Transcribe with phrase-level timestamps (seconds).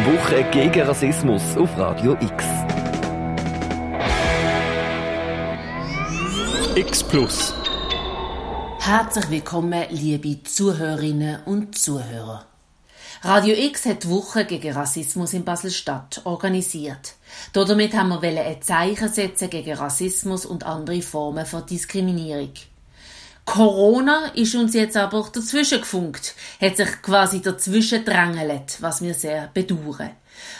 [0.00, 2.44] Die Woche gegen Rassismus auf Radio X.
[6.74, 7.54] X Plus.
[8.78, 12.46] Herzlich willkommen, liebe Zuhörerinnen und Zuhörer.
[13.20, 17.16] Radio X hat die Woche gegen Rassismus in Basel-Stadt organisiert.
[17.52, 22.54] Damit haben wir ein Zeichen setzen gegen Rassismus und andere Formen von Diskriminierung.
[23.50, 29.50] Corona ist uns jetzt aber dazwischen gefunkt, hat sich quasi dazwischen drängelt, was wir sehr
[29.52, 30.10] bedauern.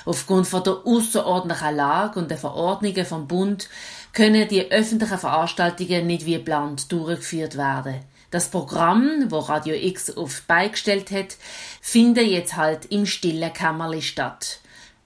[0.04, 3.68] Aufgrund von der außerordentlichen Lage und der Verordnungen vom Bund
[4.12, 8.00] können die öffentlichen Veranstaltungen nicht wie geplant durchgeführt werden.
[8.32, 11.36] Das Programm, wo Radio X auf beigestellt hat,
[11.80, 14.58] findet jetzt halt im stillen Kämmerli statt.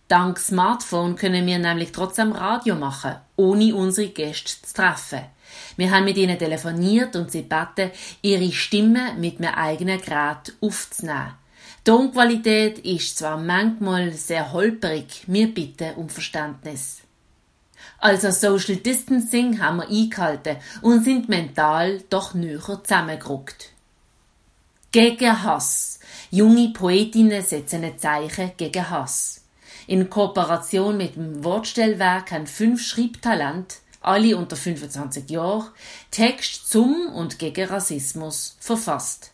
[0.08, 5.33] Dank Smartphone können wir nämlich trotzdem Radio machen, ohne unsere Gäste zu treffen.
[5.76, 7.90] Wir haben mit ihnen telefoniert und sie beten,
[8.22, 11.34] ihre Stimme mit einem eigenen Gerät aufzunehmen.
[11.80, 17.00] Die Tonqualität ist zwar manchmal sehr holperig, wir bitten um Verständnis.
[17.98, 23.70] Also Social Distancing haben wir eingehalten und sind mental doch näher zusammengerückt.
[24.92, 25.98] Gegen Hass.
[26.30, 29.42] Junge Poetinnen setzen ein Zeichen gegen Hass.
[29.86, 35.70] In Kooperation mit dem Wortstellwerk haben fünf Schreibtalente, alle unter 25 Jahren,
[36.10, 39.32] Text zum und gegen Rassismus verfasst.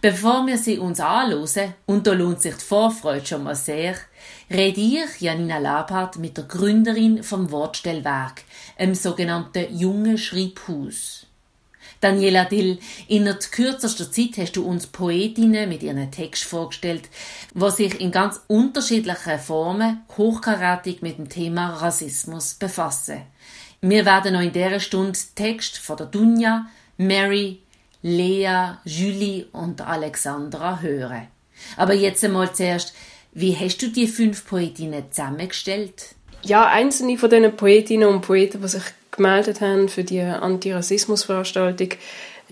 [0.00, 3.94] Bevor wir sie uns anlose und da lohnt sich die Vorfreude schon mal sehr,
[4.50, 8.42] rede ich, Janina Labhardt, mit der Gründerin vom Wortstellwerk,
[8.78, 11.26] einem sogenannten jungen Schreibhaus.
[12.00, 17.08] Daniela Dill, in der kürzester Zeit hast du uns Poetinnen mit ihren Text vorgestellt,
[17.54, 23.22] die sich in ganz unterschiedlichen Formen hochkarätig mit dem Thema Rassismus befassen.
[23.88, 27.60] Wir werden noch in dieser Stunde Text von der Dunja, Mary,
[28.02, 31.28] Lea, Julie und Alexandra hören.
[31.76, 32.94] Aber jetzt einmal zuerst,
[33.32, 36.16] wie hast du die fünf Poetinnen zusammengestellt?
[36.42, 41.90] Ja, einzelne von diesen Poetinnen und Poeten, die sich gemeldet haben für die Antirassismusveranstaltung,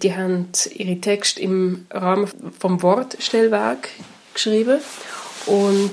[0.03, 3.89] die haben ihre Texte im Rahmen vom Wortstellwerk
[4.35, 4.79] geschrieben
[5.47, 5.93] und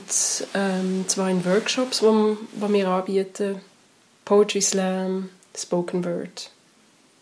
[0.53, 3.59] ähm, zwar in Workshops, die wir anbieten,
[4.26, 6.52] Poetry Slam, Spoken Word,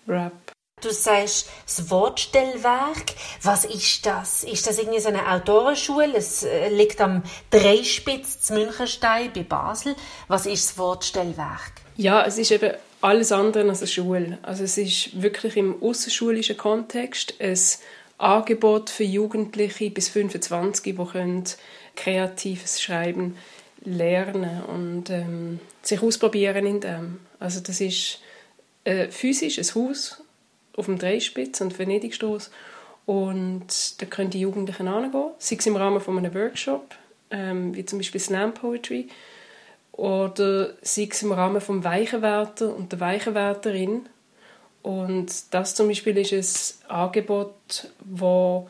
[0.08, 0.34] Rap.
[0.82, 3.14] Du sagst das Wortstellwerk.
[3.44, 4.44] Was ist das?
[4.46, 6.16] Ist das irgendwie so eine Autorenschule?
[6.16, 9.96] Es äh, liegt am Dreispitz zu Münchenstein bei Basel.
[10.30, 11.74] Was ist das Wortstellwerk?
[11.98, 14.38] Ja, es ist eben alles andere als eine Schule.
[14.42, 17.60] Also es ist wirklich im außerschulischen Kontext ein
[18.18, 21.44] Angebot für Jugendliche bis 25, die können
[21.96, 23.38] kreatives Schreiben
[23.84, 27.20] lernen und ähm, sich ausprobieren in dem.
[27.40, 28.20] Also das ist
[28.84, 30.22] äh, physisch ein Haus
[30.76, 32.52] auf dem Dreispitz und Venedigstroß.
[33.06, 36.96] Und da können die Jugendlichen hingehen, sei es im Rahmen von einem Workshop,
[37.32, 39.08] ähm, wie zum Beispiel Slam Poetry,
[39.94, 44.08] oder sei es im Rahmen vom Weichenwärter und der Weichenwärterin.
[44.84, 48.70] Und das zum Beispiel ist ein Angebot, wo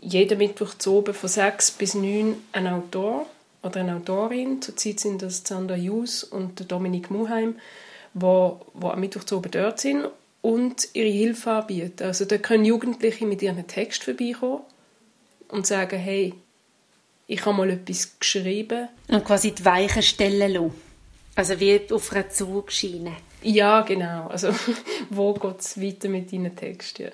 [0.00, 3.26] jeden Mittwoch zu oben von sechs bis neun ein Autor
[3.62, 7.56] oder eine Autorin, zurzeit sind das Sandra Jus und Dominik Muheim,
[8.14, 10.08] wo, wo am Mittwoch zu oben dort sind
[10.42, 12.04] und ihre Hilfe anbieten.
[12.04, 14.62] Also da können Jugendliche mit ihren Text vorbeikommen
[15.48, 16.34] und sagen, hey,
[17.26, 18.88] ich habe mal etwas geschrieben.
[19.08, 20.74] Und quasi die Weichen stellen lassen.
[21.34, 23.12] Also wie auf einer Zugschiene.
[23.42, 24.28] Ja, genau.
[24.28, 24.52] Also
[25.10, 27.10] wo geht es weiter mit deinen Texten?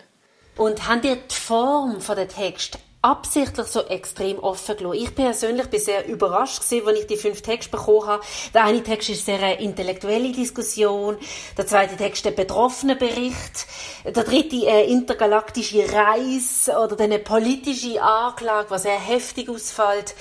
[0.56, 5.03] Und haben dir die Form der Text absichtlich so extrem offen gelassen.
[5.03, 8.25] Ich persönlich bin sehr überrascht gewesen, als ich die fünf Texte bekommen habe.
[8.54, 11.19] Der eine Text ist sehr eine intellektuelle Diskussion,
[11.59, 13.66] der zweite Text ein betroffener Bericht,
[14.04, 20.14] der dritte eine intergalaktische Reise oder eine politische Anklage, was sehr heftig ausfällt.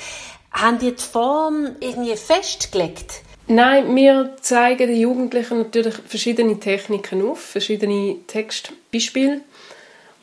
[0.52, 3.22] Haben die die Form irgendwie festgelegt?
[3.48, 9.42] Nein, wir zeigen den Jugendlichen natürlich verschiedene Techniken auf, verschiedene Textbeispiele.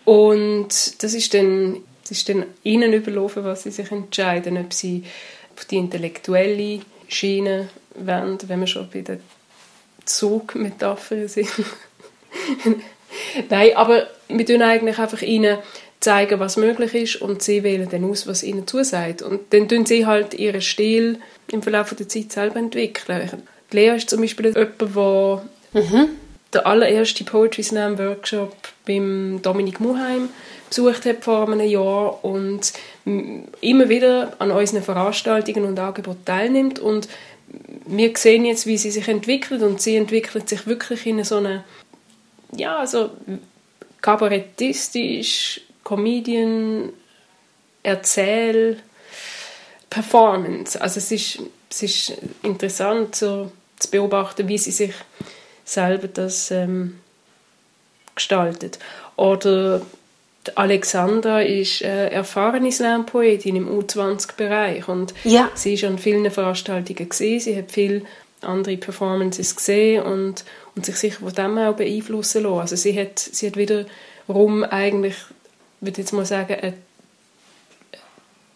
[0.04, 5.04] Und das ist dann es ist dann ihnen überlaufen, was sie sich entscheiden, ob sie
[5.56, 9.18] auf die intellektuelle Schiene wenden, wenn wir schon bei der
[10.04, 11.48] Zugmetapher sind.
[13.48, 15.58] Nein, aber wir tun eigentlich einfach ihnen
[16.00, 19.22] zeigen, was möglich ist und sie wählen dann aus, was ihnen zusagt.
[19.22, 21.20] Und dann tun sie halt ihren Stil
[21.52, 23.42] im Verlauf der Zeit selber entwickeln.
[23.70, 26.08] Lea ist zum Beispiel jemand, der mhm.
[26.52, 28.56] der allererste Poetry Slam Workshop
[28.90, 30.28] beim Dominik Muheim
[30.68, 32.72] besucht habe vor einem Jahr und
[33.60, 37.08] immer wieder an unseren Veranstaltungen und Angeboten teilnimmt und
[37.86, 41.64] wir sehen jetzt, wie sie sich entwickelt und sie entwickelt sich wirklich in so eine,
[42.56, 43.10] ja, also
[44.00, 46.92] kabarettistisch, Comedian,
[47.82, 48.78] Erzähl,
[49.88, 50.80] Performance.
[50.80, 51.40] Also es ist,
[51.70, 54.92] es ist interessant so, zu beobachten, wie sie sich
[55.64, 57.00] selber das ähm,
[58.14, 58.78] gestaltet.
[59.16, 59.82] Oder
[60.54, 65.50] Alexandra ist äh, erfahrene Slam-Poetin im U20-Bereich und ja.
[65.54, 68.02] sie ist an vielen Veranstaltungen gesehen, sie hat viele
[68.40, 72.60] andere Performances gesehen und, und sich sicher von dem auch beeinflussen lassen.
[72.60, 75.16] Also sie hat, sie hat wiederum eigentlich,
[75.80, 76.74] würde jetzt mal sagen, eine,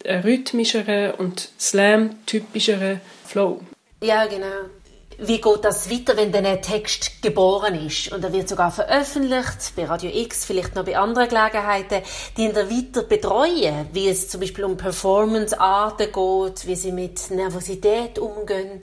[0.05, 3.61] einen rhythmischeren und Slam-typischeren Flow.
[4.01, 4.69] Ja, genau
[5.17, 9.85] wie geht das weiter, wenn ein Text geboren ist und er wird sogar veröffentlicht, bei
[9.85, 12.01] Radio X, vielleicht noch bei anderen Gelegenheiten,
[12.37, 17.31] die ihn dann weiter betreuen, wie es zum Beispiel um Performance-Arten geht, wie sie mit
[17.31, 18.81] Nervosität umgehen.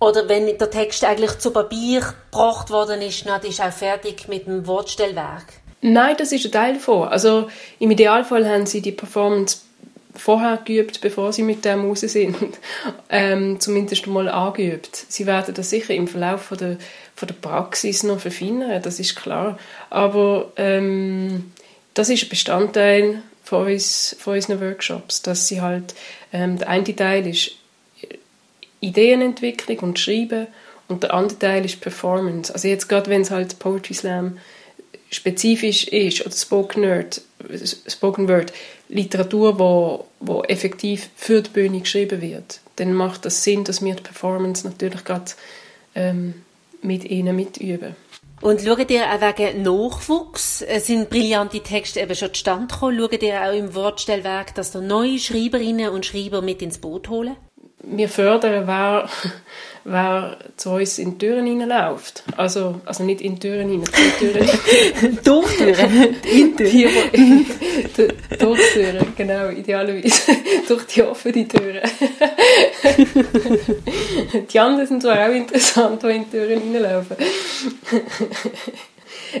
[0.00, 4.46] Oder wenn der Text eigentlich zu Papier gebracht worden ist, dann ist auch fertig mit
[4.46, 5.46] dem Wortstellwerk.
[5.80, 7.08] Nein, das ist ein Teil davon.
[7.08, 7.48] Also
[7.78, 9.58] im Idealfall haben sie die Performance
[10.14, 12.36] vorher geübt, bevor sie mit dem raus sind.
[13.08, 15.04] ähm, zumindest mal angeübt.
[15.08, 16.76] Sie werden das sicher im Verlauf von der,
[17.14, 19.58] von der Praxis noch verfeinern, das ist klar.
[19.90, 21.52] Aber ähm,
[21.94, 25.94] das ist ein Bestandteil von, uns, von unseren Workshops, dass sie halt,
[26.32, 27.52] ähm, der eine Teil ist
[28.80, 30.48] Ideenentwicklung und Schreiben
[30.88, 32.52] und der andere Teil ist Performance.
[32.52, 34.38] Also jetzt gerade, wenn es halt Poetry Slam
[35.10, 37.20] spezifisch ist oder Spoken Word,
[37.86, 38.52] Spoken Word
[38.92, 43.94] Literatur, wo, wo effektiv für die Bühne geschrieben wird, dann macht das Sinn, dass wir
[43.94, 45.32] die Performance natürlich gerade
[45.94, 46.34] ähm,
[46.82, 47.96] mit ihnen mitüben.
[48.42, 50.62] Und schaut ihr auch wegen Nachwuchs?
[50.62, 52.98] Es sind brillante Texte eben schon zustande gekommen.
[52.98, 57.36] Schaut ihr auch im Wortstellwerk, dass da neue Schreiberinnen und Schreiber mit ins Boot holen?
[57.82, 59.08] Wir fördern, wer,
[59.84, 62.22] wer zu uns in die Türen hineinläuft.
[62.36, 65.18] Also, also nicht in die Türen hinein, zu Türen.
[65.24, 66.16] durch Türen?
[66.32, 67.46] In Türen.
[68.38, 70.36] durch Türen, genau, idealerweise.
[70.68, 71.80] durch die offenen Türen.
[74.52, 77.16] die anderen sind zwar auch interessant, die in die Türen hineinlaufen.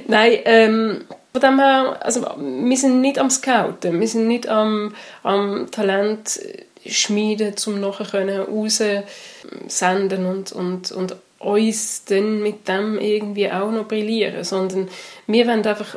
[0.06, 4.94] Nein, ähm, von dem her, also, wir sind nicht am Scouten, wir sind nicht am,
[5.22, 6.40] am Talent
[6.86, 13.88] schmieden, um nachher können raussenden und, und, und uns dann mit dem irgendwie auch noch
[13.88, 14.88] brillieren, sondern
[15.26, 15.96] wir wollen einfach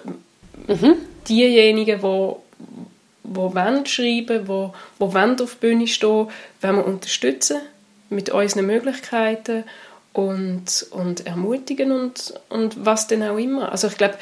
[0.67, 0.95] mhm.
[1.27, 2.35] diejenigen, die
[3.27, 6.27] die wollen schreiben, die, die wollen auf die Bühne stehen,
[6.61, 7.57] wollen wir unterstützen
[8.09, 9.63] mit unseren Möglichkeiten
[10.13, 13.71] und, und ermutigen und, und was denn auch immer.
[13.71, 14.15] Also ich glaube,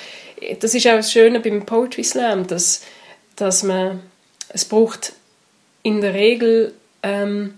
[0.60, 2.82] das ist auch das Schöne beim Poetry Slam, dass,
[3.36, 4.02] dass man,
[4.50, 5.14] es braucht
[5.84, 7.58] in der Regel ähm,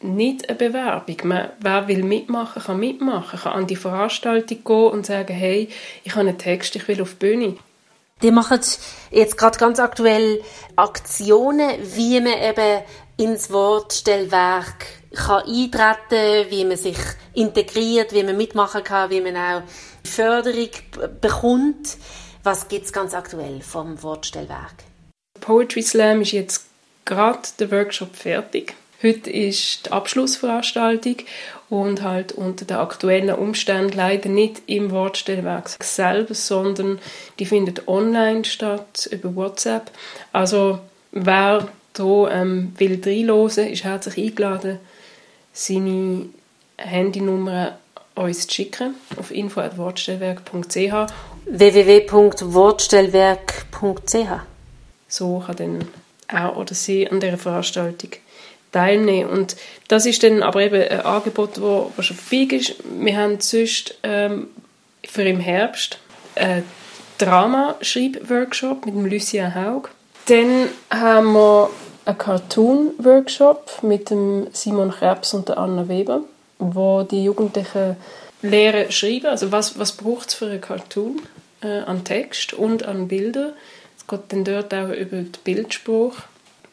[0.00, 1.16] nicht eine Bewerbung.
[1.24, 5.68] Man, wer will mitmachen, kann mitmachen, kann an die Veranstaltung gehen und sagen, hey,
[6.04, 7.56] ich habe einen Text, ich will auf die Bühne.
[8.22, 8.60] Die machen
[9.10, 10.42] jetzt gerade ganz aktuell
[10.76, 12.82] Aktionen, wie man eben
[13.16, 16.96] ins Wortstellwerk kann eintreten, wie man sich
[17.34, 19.62] integriert, wie man mitmachen kann, wie man auch
[20.04, 20.70] Förderung
[21.20, 21.96] bekommt.
[22.42, 24.74] Was gibt es ganz aktuell vom Wortstellwerk?
[25.40, 26.66] Poetry Slam ist jetzt
[27.04, 28.74] gerade der Workshop fertig.
[29.02, 31.16] Heute ist die Abschlussveranstaltung
[31.68, 37.00] und halt unter den aktuellen Umständen leider nicht im Wortstellwerk selber, sondern
[37.40, 39.90] die findet online statt über WhatsApp.
[40.32, 40.78] Also
[41.10, 44.78] wer hier ähm, will ist herzlich eingeladen,
[45.52, 46.26] seine
[46.78, 47.78] Handynummer
[48.14, 51.12] uns zu schicken auf info.wortstellwerk.ch
[51.44, 54.16] www.wortstellwerk.ch
[55.08, 55.88] So kann dann
[56.28, 58.10] er oder sie an dieser Veranstaltung
[58.72, 59.30] teilnehmen.
[59.30, 59.56] Und
[59.88, 61.60] das ist dann aber eben ein Angebot,
[61.96, 62.76] das schon vorbei ist.
[62.84, 64.48] Wir haben sonst ähm,
[65.04, 65.98] für im Herbst
[66.34, 66.64] einen
[67.18, 69.90] Drama-Schreib-Workshop mit dem Lucien Haug.
[70.26, 71.70] Dann haben wir
[72.04, 76.22] einen Cartoon-Workshop mit dem Simon Krebs und der Anna Weber,
[76.74, 77.96] wo die Jugendlichen
[78.42, 81.22] lernen schreiben, also was, was braucht es für einen Cartoon
[81.62, 83.52] äh, an Text und an Bildern
[84.02, 86.16] es geht dann dort auch über den Bildspruch.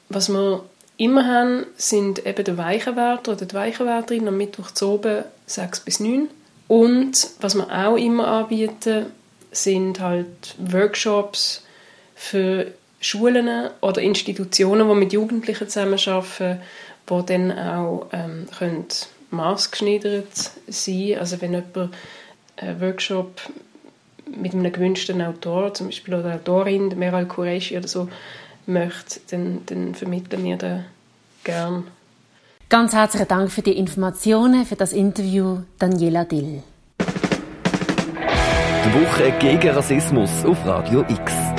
[0.09, 0.63] Was wir
[0.97, 5.99] immer haben, sind eben der Weichenwärter oder die Weichenwärterin am Mittwoch zu oben 6 bis
[5.99, 6.27] 9.
[6.67, 9.07] Und was wir auch immer anbieten,
[9.51, 11.63] sind halt Workshops
[12.15, 12.67] für
[12.99, 16.61] Schulen oder Institutionen, die mit Jugendlichen zusammenarbeiten,
[17.09, 18.87] die dann auch ähm, können
[19.31, 21.91] maßgeschneidert sein Also wenn jemand
[22.57, 23.41] einen Workshop
[24.25, 28.09] mit einem gewünschten Autor, zum Beispiel oder Autorin, Meral Qureshi oder so,
[28.65, 30.85] möchte, dann, dann vermitteln wir den
[31.43, 31.87] gern.
[32.69, 36.61] Ganz herzlichen Dank für die Informationen, für das Interview, Daniela Dill.
[38.85, 41.58] Die Woche gegen Rassismus auf Radio X.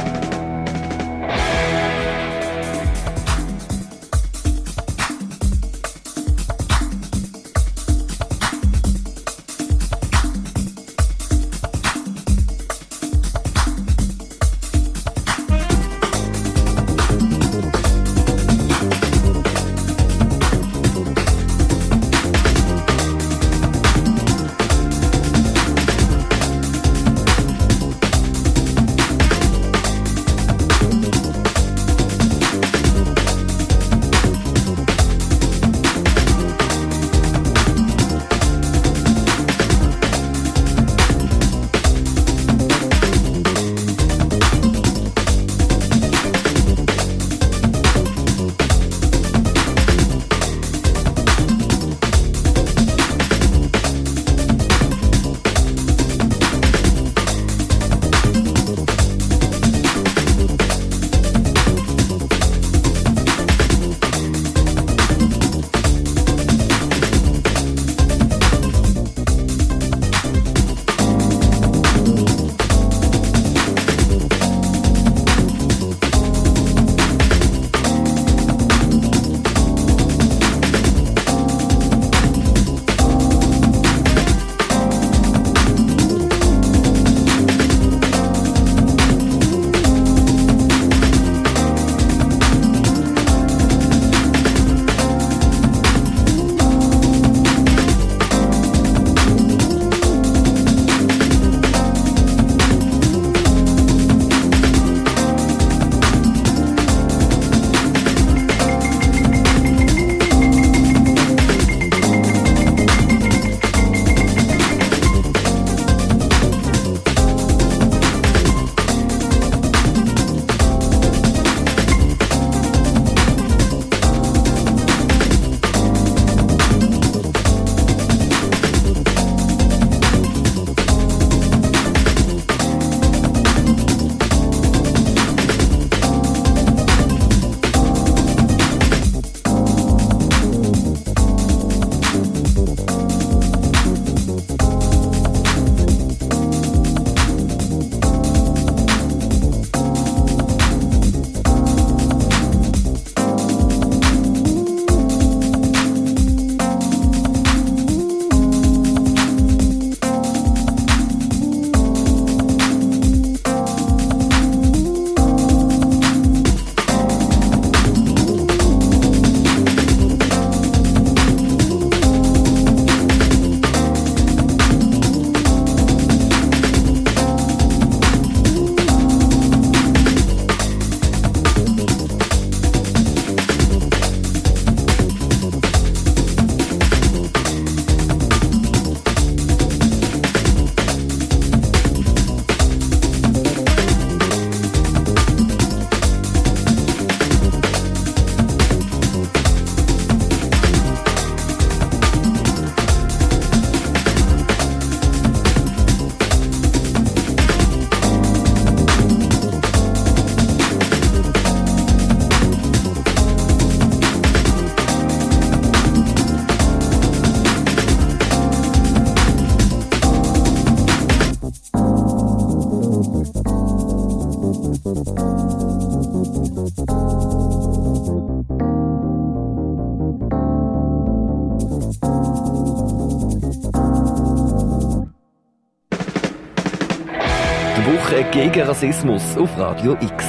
[238.61, 240.25] gegen Rassismus auf Radio X.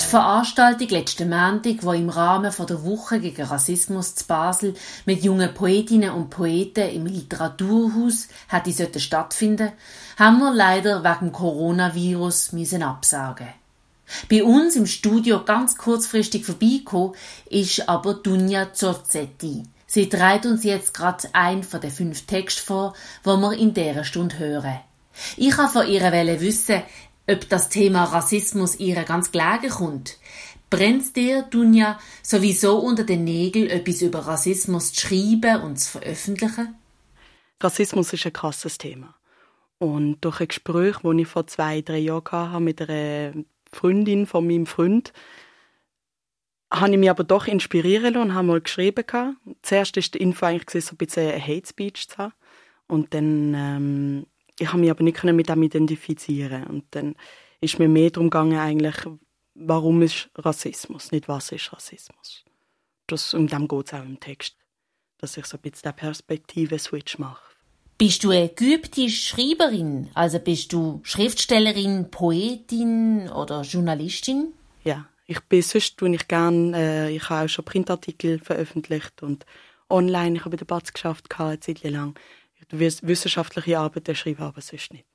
[0.00, 5.52] Die Veranstaltung letzten Montag, die im Rahmen der Woche gegen Rassismus zu Basel mit jungen
[5.52, 9.72] Poetinnen und Poeten im Literaturhaus hätte stattfinden
[10.18, 13.48] haben wir leider wegen Coronavirus müssen absagen.
[14.30, 17.14] Bei uns im Studio ganz kurzfristig vorbeigekommen
[17.50, 19.64] ist aber Dunja Zorzetti.
[19.94, 24.02] Sie trägt uns jetzt gerade ein von den fünf Texten vor, wo wir in dieser
[24.02, 24.80] Stunde hören.
[25.36, 26.02] Ich habe von ihr
[26.40, 26.82] wissen,
[27.30, 30.18] ob das Thema Rassismus ihr ganz gelegen kommt.
[30.68, 36.74] Brennt dir, Dunja, sowieso unter den Nägeln, etwas über Rassismus zu schreiben und zu veröffentlichen?
[37.62, 39.14] Rassismus ist ein krasses Thema.
[39.78, 44.44] Und durch ein Gespräch, das ich vor zwei, drei Jahren hatte mit einer Freundin von
[44.44, 45.12] meinem Freund,
[46.74, 49.04] habe ich mich aber doch inspirieren lassen und habe mal geschrieben.
[49.62, 52.34] Zuerst war die Info eigentlich so ein bisschen ein Hate Speech zu haben.
[52.88, 54.26] Und dann ähm,
[54.58, 56.64] ich habe mich aber nicht mit dem identifizieren.
[56.64, 57.16] Und dann
[57.60, 58.96] ist mir mehr darum gegangen eigentlich
[59.54, 62.44] warum ist Rassismus nicht was ist Rassismus.
[63.06, 64.56] Das um dem geht es auch im Text
[65.18, 67.42] dass ich so ein bisschen der Perspektive Switch mache.
[67.96, 70.10] Bist du eine geübte Schreiberin?
[70.12, 74.52] Also bist du Schriftstellerin Poetin oder Journalistin?
[74.82, 79.46] Ja ich bin sonst tue ich gern äh, ich habe auch schon Printartikel veröffentlicht und
[79.88, 82.18] online ich habe den Batz geschafft eine Zeit lang
[82.70, 85.06] wissenschaftliche Arbeit schreiben, aber sonst nicht.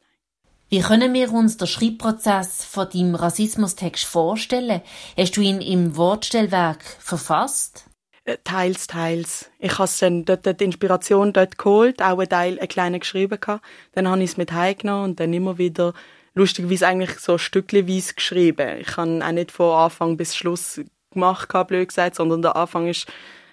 [0.69, 4.81] Wie können wir uns den Schreibprozess von deinem Rassismustext vorstellen?
[5.17, 7.85] Hast du ihn im Wortstellwerk verfasst?
[8.23, 9.49] Äh, teils, teils.
[9.57, 13.65] Ich habe dann dort die Inspiration dort geholt, auch einen Teil, einen kleinen geschrieben gehabt.
[13.93, 15.95] Dann habe ich es mit heimgenommen und dann immer wieder
[16.33, 18.77] lustigerweise eigentlich so stückchenweise geschrieben.
[18.79, 20.81] Ich habe auch nicht von Anfang bis Schluss
[21.11, 23.07] gemacht, blöd gesagt, sondern der Anfang ist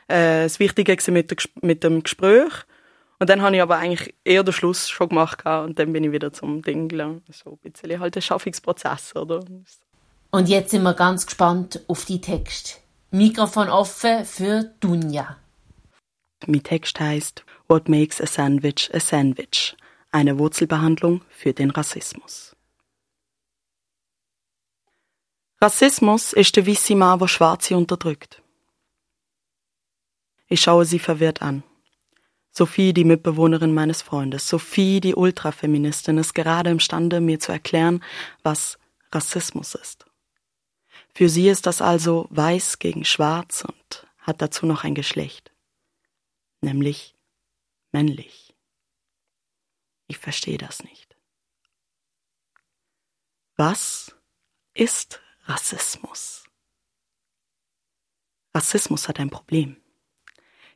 [0.09, 2.67] äh, das Wichtige mit, der, mit dem Gespräch
[3.19, 6.13] und dann habe ich aber eigentlich eher den Schluss schon gemacht und dann bin ich
[6.13, 7.23] wieder zum Ding gelangt.
[7.33, 9.43] So ein bisschen halt ein Schaffungsprozess, oder?
[10.31, 12.81] Und jetzt sind wir ganz gespannt auf die Text.
[13.11, 15.37] Mikrofon offen für Dunja.
[16.47, 19.77] Mein Text heißt What makes a sandwich a sandwich?
[20.13, 22.56] Eine Wurzelbehandlung für den Rassismus.
[25.61, 28.43] Rassismus ist der weiße Mann, der Schwarze unterdrückt.
[30.49, 31.63] Ich schaue sie verwirrt an.
[32.51, 38.03] Sophie, die Mitbewohnerin meines Freundes, Sophie, die Ultrafeministin, ist gerade imstande, mir zu erklären,
[38.43, 38.79] was
[39.13, 40.07] Rassismus ist.
[41.15, 45.53] Für sie ist das also weiß gegen schwarz und hat dazu noch ein Geschlecht,
[46.61, 47.15] nämlich
[47.93, 48.55] männlich.
[50.07, 51.17] Ich verstehe das nicht.
[53.57, 54.15] Was
[54.75, 56.45] ist Rassismus?
[58.53, 59.77] Rassismus hat ein Problem.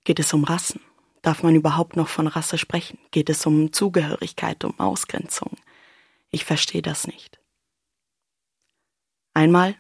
[0.04, 0.80] Geht es um Rassen?
[1.22, 2.98] Darf man überhaupt noch von Rasse sprechen?
[3.10, 5.56] Geht es um Zugehörigkeit, um Ausgrenzung?
[6.30, 7.40] Ich verstehe das nicht.
[9.34, 9.74] Einmal,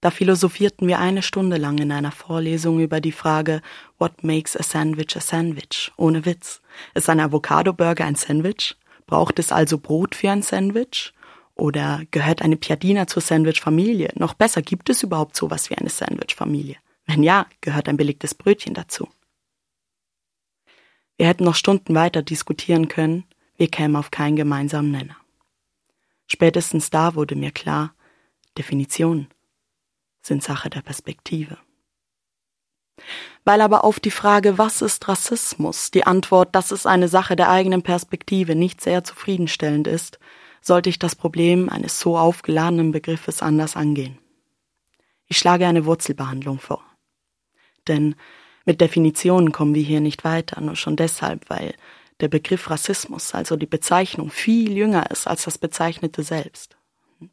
[0.00, 3.62] da philosophierten wir eine Stunde lang in einer Vorlesung über die Frage,
[3.98, 5.90] what makes a sandwich a sandwich?
[5.96, 6.62] Ohne Witz.
[6.94, 8.76] Ist ein Avocado-Burger ein Sandwich?
[9.06, 11.12] Braucht es also Brot für ein Sandwich?
[11.54, 14.12] Oder gehört eine Piadina zur Sandwich-Familie?
[14.16, 16.76] Noch besser, gibt es überhaupt sowas wie eine Sandwich-Familie?
[17.06, 19.08] Wenn ja, gehört ein belegtes Brötchen dazu.
[21.16, 23.24] Wir hätten noch Stunden weiter diskutieren können,
[23.56, 25.16] wir kämen auf keinen gemeinsamen Nenner.
[26.26, 27.94] Spätestens da wurde mir klar,
[28.58, 29.28] Definitionen
[30.22, 31.58] sind Sache der Perspektive.
[33.44, 37.50] Weil aber auf die Frage, was ist Rassismus, die Antwort, das ist eine Sache der
[37.50, 40.18] eigenen Perspektive, nicht sehr zufriedenstellend ist,
[40.66, 44.18] sollte ich das Problem eines so aufgeladenen Begriffes anders angehen.
[45.26, 46.82] Ich schlage eine Wurzelbehandlung vor.
[47.86, 48.14] Denn
[48.64, 51.74] mit Definitionen kommen wir hier nicht weiter, nur schon deshalb, weil
[52.20, 56.76] der Begriff Rassismus, also die Bezeichnung, viel jünger ist als das Bezeichnete selbst.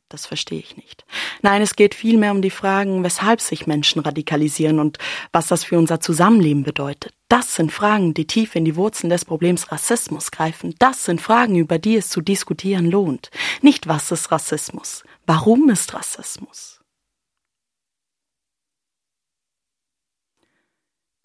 [0.09, 1.05] Das verstehe ich nicht.
[1.41, 4.97] Nein, es geht vielmehr um die Fragen, weshalb sich Menschen radikalisieren und
[5.31, 7.13] was das für unser Zusammenleben bedeutet.
[7.29, 10.75] Das sind Fragen, die tief in die Wurzeln des Problems Rassismus greifen.
[10.79, 13.31] Das sind Fragen, über die es zu diskutieren lohnt.
[13.61, 15.03] Nicht was ist Rassismus?
[15.25, 16.81] Warum ist Rassismus?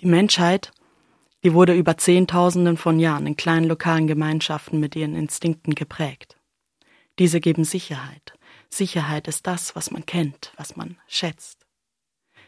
[0.01, 0.73] Die Menschheit,
[1.43, 6.37] die wurde über Zehntausenden von Jahren in kleinen lokalen Gemeinschaften mit ihren Instinkten geprägt.
[7.19, 8.36] Diese geben Sicherheit.
[8.69, 11.67] Sicherheit ist das, was man kennt, was man schätzt.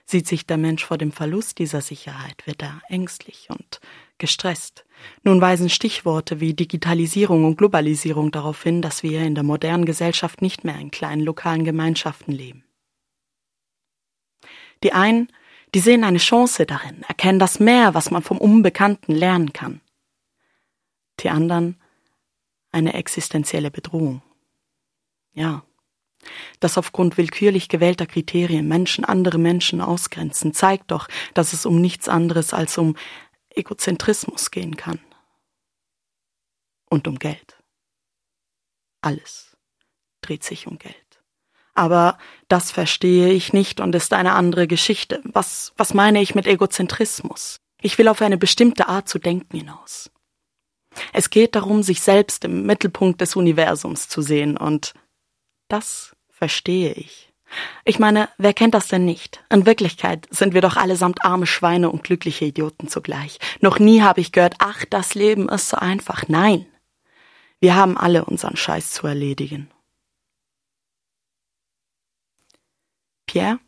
[0.04, 3.80] Sieht sich der Mensch vor dem Verlust dieser Sicherheit, wird er ängstlich und
[4.16, 4.86] gestresst.
[5.22, 10.40] Nun weisen Stichworte wie Digitalisierung und Globalisierung darauf hin, dass wir in der modernen Gesellschaft
[10.40, 12.64] nicht mehr in kleinen lokalen Gemeinschaften leben.
[14.82, 15.28] Die einen
[15.74, 19.80] die sehen eine Chance darin, erkennen das mehr, was man vom Unbekannten lernen kann.
[21.20, 21.80] Die anderen
[22.70, 24.22] eine existenzielle Bedrohung.
[25.32, 25.64] Ja,
[26.60, 32.08] dass aufgrund willkürlich gewählter Kriterien Menschen andere Menschen ausgrenzen, zeigt doch, dass es um nichts
[32.08, 32.96] anderes als um
[33.50, 35.00] Egozentrismus gehen kann.
[36.90, 37.58] Und um Geld.
[39.02, 39.56] Alles
[40.22, 40.94] dreht sich um Geld.
[41.74, 45.20] Aber das verstehe ich nicht und ist eine andere Geschichte.
[45.24, 47.60] Was, was meine ich mit Egozentrismus?
[47.80, 50.10] Ich will auf eine bestimmte Art zu denken hinaus.
[51.12, 54.94] Es geht darum, sich selbst im Mittelpunkt des Universums zu sehen und
[55.68, 57.32] das verstehe ich.
[57.84, 59.42] Ich meine, wer kennt das denn nicht?
[59.50, 63.38] In Wirklichkeit sind wir doch allesamt arme Schweine und glückliche Idioten zugleich.
[63.60, 66.28] Noch nie habe ich gehört, ach, das Leben ist so einfach.
[66.28, 66.66] Nein.
[67.60, 69.70] Wir haben alle unseren Scheiß zu erledigen.
[73.26, 73.58] Pierre,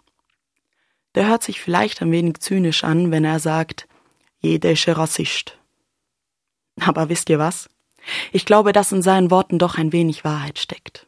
[1.14, 3.88] der hört sich vielleicht ein wenig zynisch an, wenn er sagt,
[4.38, 5.58] jeder ist Rassist.
[6.80, 7.68] Aber wisst ihr was?
[8.32, 11.06] Ich glaube, dass in seinen Worten doch ein wenig Wahrheit steckt.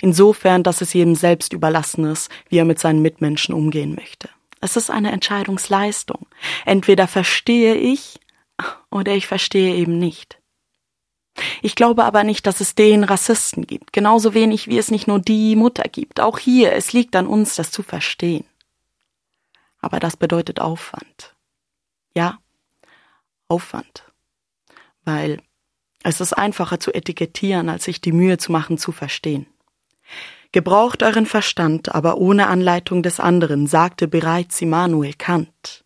[0.00, 4.28] Insofern, dass es jedem selbst überlassen ist, wie er mit seinen Mitmenschen umgehen möchte.
[4.60, 6.26] Es ist eine Entscheidungsleistung.
[6.64, 8.20] Entweder verstehe ich
[8.90, 10.38] oder ich verstehe eben nicht.
[11.62, 15.18] Ich glaube aber nicht, dass es den Rassisten gibt, genauso wenig wie es nicht nur
[15.18, 16.20] die Mutter gibt.
[16.20, 18.44] Auch hier, es liegt an uns, das zu verstehen.
[19.80, 21.34] Aber das bedeutet Aufwand.
[22.14, 22.38] Ja,
[23.48, 24.04] Aufwand.
[25.04, 25.40] Weil
[26.04, 29.46] es ist einfacher zu etikettieren, als sich die Mühe zu machen, zu verstehen.
[30.52, 35.82] Gebraucht euren Verstand, aber ohne Anleitung des anderen, sagte bereits Immanuel Kant.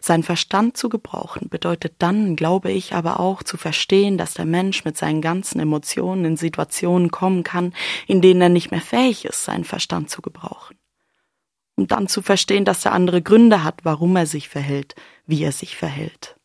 [0.00, 4.84] Sein Verstand zu gebrauchen bedeutet dann, glaube ich, aber auch zu verstehen, dass der Mensch
[4.84, 7.74] mit seinen ganzen Emotionen in Situationen kommen kann,
[8.06, 10.76] in denen er nicht mehr fähig ist, seinen Verstand zu gebrauchen.
[11.76, 15.52] Und dann zu verstehen, dass der andere Gründe hat, warum er sich verhält, wie er
[15.52, 16.37] sich verhält.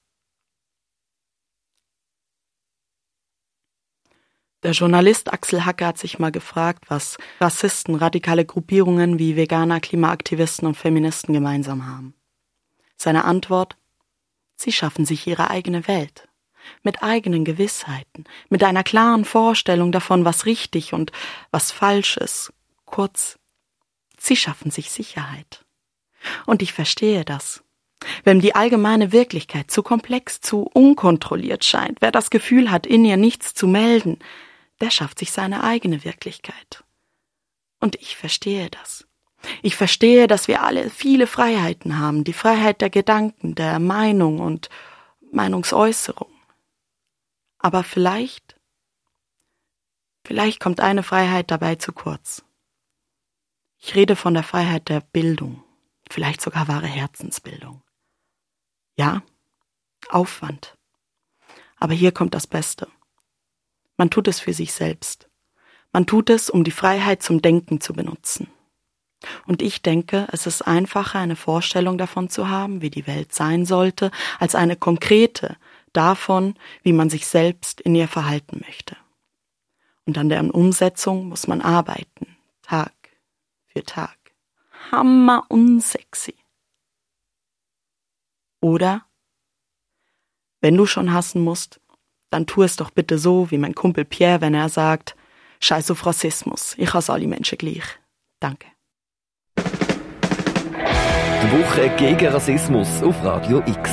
[4.64, 10.66] Der Journalist Axel Hacke hat sich mal gefragt, was Rassisten, radikale Gruppierungen wie Veganer, Klimaaktivisten
[10.66, 12.14] und Feministen gemeinsam haben.
[12.96, 13.76] Seine Antwort
[14.56, 16.30] Sie schaffen sich ihre eigene Welt,
[16.84, 21.12] mit eigenen Gewissheiten, mit einer klaren Vorstellung davon, was richtig und
[21.52, 22.54] was falsch ist.
[22.86, 23.38] Kurz,
[24.18, 25.66] sie schaffen sich Sicherheit.
[26.46, 27.64] Und ich verstehe das.
[28.24, 33.18] Wenn die allgemeine Wirklichkeit zu komplex, zu unkontrolliert scheint, wer das Gefühl hat, in ihr
[33.18, 34.20] nichts zu melden,
[34.84, 36.84] der schafft sich seine eigene Wirklichkeit.
[37.80, 39.08] Und ich verstehe das.
[39.62, 44.70] Ich verstehe, dass wir alle viele Freiheiten haben, die Freiheit der Gedanken, der Meinung und
[45.32, 46.34] Meinungsäußerung.
[47.60, 48.60] Aber vielleicht,
[50.26, 52.44] vielleicht kommt eine Freiheit dabei zu kurz.
[53.80, 55.64] Ich rede von der Freiheit der Bildung,
[56.10, 57.82] vielleicht sogar wahre Herzensbildung.
[58.98, 59.24] Ja,
[60.10, 60.78] Aufwand.
[61.78, 62.90] Aber hier kommt das Beste.
[64.04, 65.30] Man tut es für sich selbst.
[65.94, 68.50] Man tut es, um die Freiheit zum Denken zu benutzen.
[69.48, 73.66] Und ich denke, es ist einfacher, eine Vorstellung davon zu haben, wie die Welt sein
[73.66, 75.56] sollte, als eine konkrete
[75.94, 78.98] davon, wie man sich selbst in ihr verhalten möchte.
[80.04, 82.92] Und an deren Umsetzung muss man arbeiten, Tag
[83.68, 84.18] für Tag.
[84.92, 86.36] Hammer unsexy.
[88.60, 89.06] Oder,
[90.60, 91.80] wenn du schon hassen musst,
[92.34, 95.16] dann tu es doch bitte so, wie mein Kumpel Pierre, wenn er sagt,
[95.60, 97.84] Scheiß auf Rassismus, ich hasse alle Menschen gleich.
[98.40, 98.68] Danke.
[99.58, 103.92] Die Woche gegen Rassismus auf Radio X.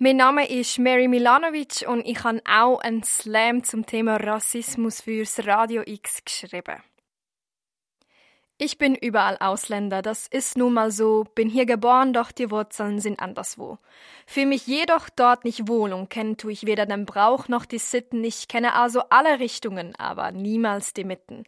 [0.00, 5.44] Mein Name ist Mary Milanovic und ich habe auch einen Slam zum Thema Rassismus fürs
[5.46, 6.82] Radio X geschrieben.
[8.60, 12.98] Ich bin überall Ausländer, das ist nun mal so, bin hier geboren, doch die Wurzeln
[12.98, 13.78] sind anderswo.
[14.26, 17.78] Fühle mich jedoch dort nicht wohl und kenne tue ich weder den Brauch noch die
[17.78, 21.44] Sitten, ich kenne also alle Richtungen, aber niemals die Mitten.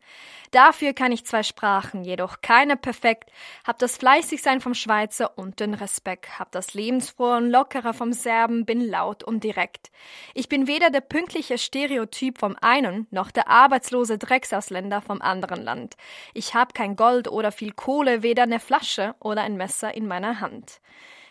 [0.52, 3.32] Dafür kann ich zwei Sprachen, jedoch keine perfekt,
[3.66, 8.64] hab das Fleißigsein vom Schweizer und den Respekt, hab das Lebensfrohe und Lockere vom Serben,
[8.64, 9.90] bin laut und direkt.
[10.34, 15.96] Ich bin weder der pünktliche Stereotyp vom einen, noch der arbeitslose Drecksausländer vom anderen Land.
[16.34, 20.40] Ich hab kein Gold oder viel Kohle, weder eine Flasche oder ein Messer in meiner
[20.40, 20.82] Hand.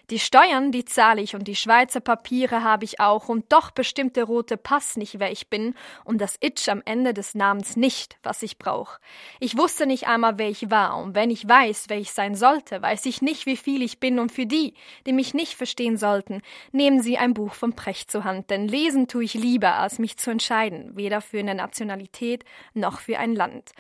[0.09, 4.15] Die Steuern, die zahle ich und die Schweizer Papiere habe ich auch und doch bestimmt
[4.15, 8.17] der rote Pass nicht, wer ich bin und das Itch am Ende des Namens nicht,
[8.23, 8.99] was ich brauche.
[9.39, 12.81] Ich wusste nicht einmal, wer ich war und wenn ich weiß, wer ich sein sollte,
[12.81, 14.73] weiß ich nicht, wie viel ich bin und für die,
[15.05, 16.41] die mich nicht verstehen sollten,
[16.71, 20.17] nehmen Sie ein Buch von Precht zur Hand, denn lesen tue ich lieber, als mich
[20.17, 23.73] zu entscheiden, weder für eine Nationalität noch für ein Land.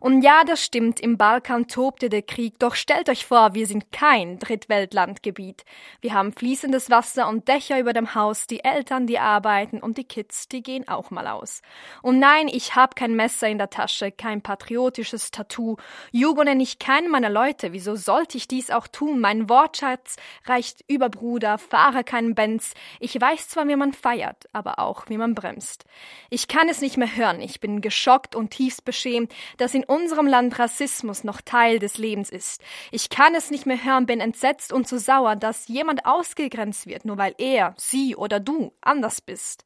[0.00, 3.92] Und ja, das stimmt, im Balkan tobte der Krieg, doch stellt euch vor, wir sind
[3.92, 5.64] kein Drittweltlandgebiet.
[6.00, 10.04] Wir haben fließendes Wasser und Dächer über dem Haus, die Eltern, die arbeiten und die
[10.04, 11.62] Kids, die gehen auch mal aus.
[12.02, 15.76] Und nein, ich habe kein Messer in der Tasche, kein patriotisches Tattoo.
[16.12, 19.20] Jugo nenne ich keinen meiner Leute, wieso sollte ich dies auch tun?
[19.20, 22.74] Mein Wortschatz reicht über Bruder, fahre keinen Benz.
[23.00, 25.84] Ich weiß zwar, wie man feiert, aber auch, wie man bremst.
[26.30, 30.26] Ich kann es nicht mehr hören, ich bin geschockt und tiefst beschämt, dass in unserem
[30.26, 32.62] Land Rassismus noch Teil des Lebens ist.
[32.90, 37.04] Ich kann es nicht mehr hören, bin entsetzt und so sauer, dass jemand ausgegrenzt wird,
[37.04, 39.64] nur weil er, sie oder du anders bist.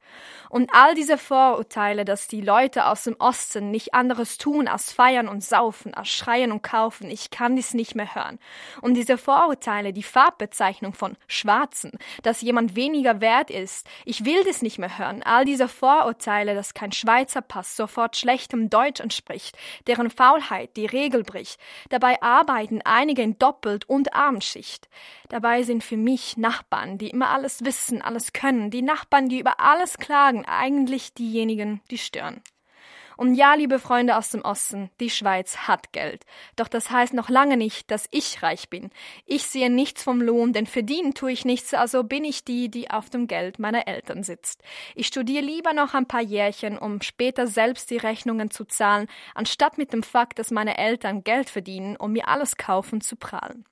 [0.49, 5.29] Und all diese Vorurteile, dass die Leute aus dem Osten nicht anderes tun als feiern
[5.29, 8.39] und saufen, als schreien und kaufen, ich kann dies nicht mehr hören.
[8.81, 14.63] Und diese Vorurteile, die Farbbezeichnung von Schwarzen, dass jemand weniger wert ist, ich will das
[14.63, 15.23] nicht mehr hören.
[15.23, 21.23] All diese Vorurteile, dass kein Schweizer Pass sofort schlechtem Deutsch entspricht, deren Faulheit die Regel
[21.23, 21.61] bricht.
[21.89, 24.89] Dabei arbeiten einige in Doppelt- und Abendschicht.
[25.29, 29.59] Dabei sind für mich Nachbarn, die immer alles wissen, alles können, die Nachbarn, die über
[29.59, 32.43] alles klagen, eigentlich diejenigen, die stören.
[33.17, 36.25] Und ja, liebe Freunde aus dem Osten, die Schweiz hat Geld.
[36.55, 38.91] Doch das heißt noch lange nicht, dass ich reich bin.
[39.27, 42.89] Ich sehe nichts vom Lohn, denn verdienen tue ich nichts, also bin ich die, die
[42.89, 44.63] auf dem Geld meiner Eltern sitzt.
[44.95, 49.77] Ich studiere lieber noch ein paar Jährchen, um später selbst die Rechnungen zu zahlen, anstatt
[49.77, 53.65] mit dem Fakt, dass meine Eltern Geld verdienen, um mir alles kaufen zu prahlen.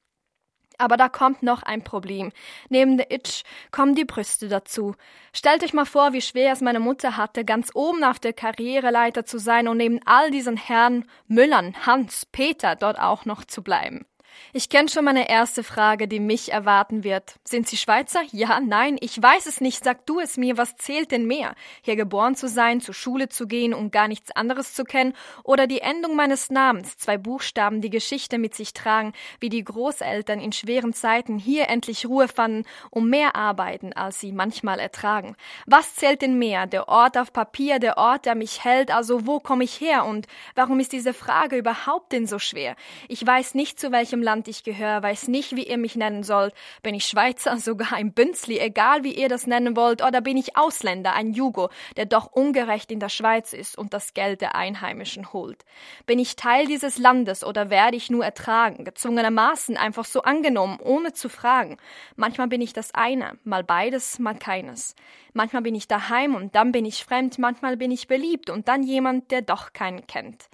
[0.78, 2.32] Aber da kommt noch ein Problem.
[2.68, 4.94] Neben der Itch kommen die Brüste dazu.
[5.32, 9.24] Stellt euch mal vor, wie schwer es meine Mutter hatte, ganz oben auf der Karriereleiter
[9.24, 14.06] zu sein und neben all diesen Herren Müllern, Hans, Peter dort auch noch zu bleiben.
[14.52, 17.34] Ich kenne schon meine erste Frage, die mich erwarten wird.
[17.44, 18.20] Sind Sie Schweizer?
[18.32, 19.84] Ja, nein, ich weiß es nicht.
[19.84, 21.54] Sag du es mir, was zählt denn mehr?
[21.82, 25.14] Hier geboren zu sein, zur Schule zu gehen und gar nichts anderes zu kennen?
[25.44, 30.40] Oder die Endung meines Namens, zwei Buchstaben, die Geschichte mit sich tragen, wie die Großeltern
[30.40, 35.36] in schweren Zeiten hier endlich Ruhe fanden, um mehr arbeiten, als sie manchmal ertragen?
[35.66, 36.66] Was zählt denn mehr?
[36.66, 40.26] Der Ort auf Papier, der Ort, der mich hält, also wo komme ich her und
[40.54, 42.76] warum ist diese Frage überhaupt denn so schwer?
[43.08, 46.52] Ich weiß nicht, zu welchem Land ich gehöre, weiß nicht, wie ihr mich nennen sollt.
[46.82, 50.54] Bin ich Schweizer, sogar ein Bünzli, egal wie ihr das nennen wollt, oder bin ich
[50.54, 55.32] Ausländer, ein Jugo, der doch ungerecht in der Schweiz ist und das Geld der Einheimischen
[55.32, 55.64] holt?
[56.04, 61.14] Bin ich Teil dieses Landes oder werde ich nur ertragen, gezwungenermaßen einfach so angenommen, ohne
[61.14, 61.78] zu fragen?
[62.14, 64.94] Manchmal bin ich das eine, mal beides, mal keines.
[65.32, 68.82] Manchmal bin ich daheim und dann bin ich fremd, manchmal bin ich beliebt und dann
[68.82, 70.50] jemand, der doch keinen kennt.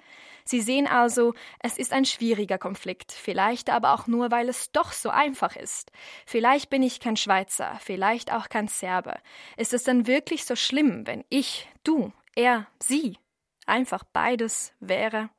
[0.47, 4.91] Sie sehen also, es ist ein schwieriger Konflikt, vielleicht aber auch nur, weil es doch
[4.91, 5.91] so einfach ist.
[6.27, 9.15] Vielleicht bin ich kein Schweizer, vielleicht auch kein Serbe.
[9.57, 13.17] Ist es denn wirklich so schlimm, wenn ich, du, er, sie
[13.65, 15.29] einfach beides wäre?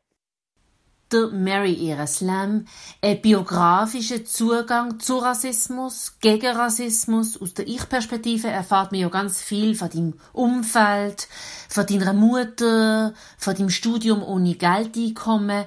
[1.13, 2.67] Der Mary Ereslam
[3.01, 7.41] ein biografischer Zugang zu Rassismus, gegen Rassismus.
[7.41, 11.29] Aus der Ich-Perspektive erfahrt man ja ganz viel von deinem Umfeld,
[11.69, 15.65] von deiner Mutter, von deinem Studium ohne Geldeinkommen.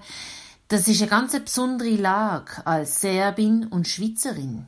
[0.67, 4.65] Das ist eine ganz besondere Lage als Serbin und Schweizerin.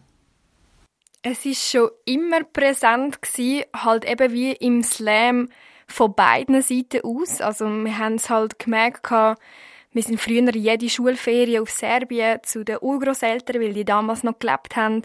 [1.21, 5.49] Es ist schon immer präsent gewesen, halt eben wie im Slam
[5.85, 7.41] von beiden Seiten aus.
[7.41, 9.03] Also wir haben es halt gemerkt,
[9.93, 14.75] wir sind früher jede Schulferie auf Serbien zu den Urgroßeltern, weil die damals noch gelebt
[14.75, 15.03] haben.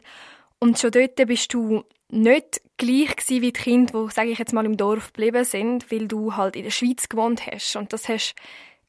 [0.59, 4.53] Und schon dort bist du nicht gleich gewesen wie die Kinder, die, sage ich jetzt
[4.53, 7.77] mal, im Dorf geblieben sind, weil du halt in der Schweiz gewohnt hast.
[7.77, 8.35] Und das hast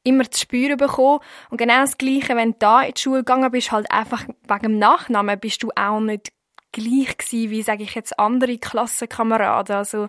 [0.04, 1.20] immer zu spüren bekommen.
[1.50, 4.62] Und genau das Gleiche, wenn du da in die Schule gegangen bist, halt einfach wegen
[4.62, 6.32] dem Nachnamen, bist du auch nicht
[6.72, 9.76] gleich gewesen wie, sage ich jetzt, andere Klassenkameraden.
[9.76, 10.08] Also,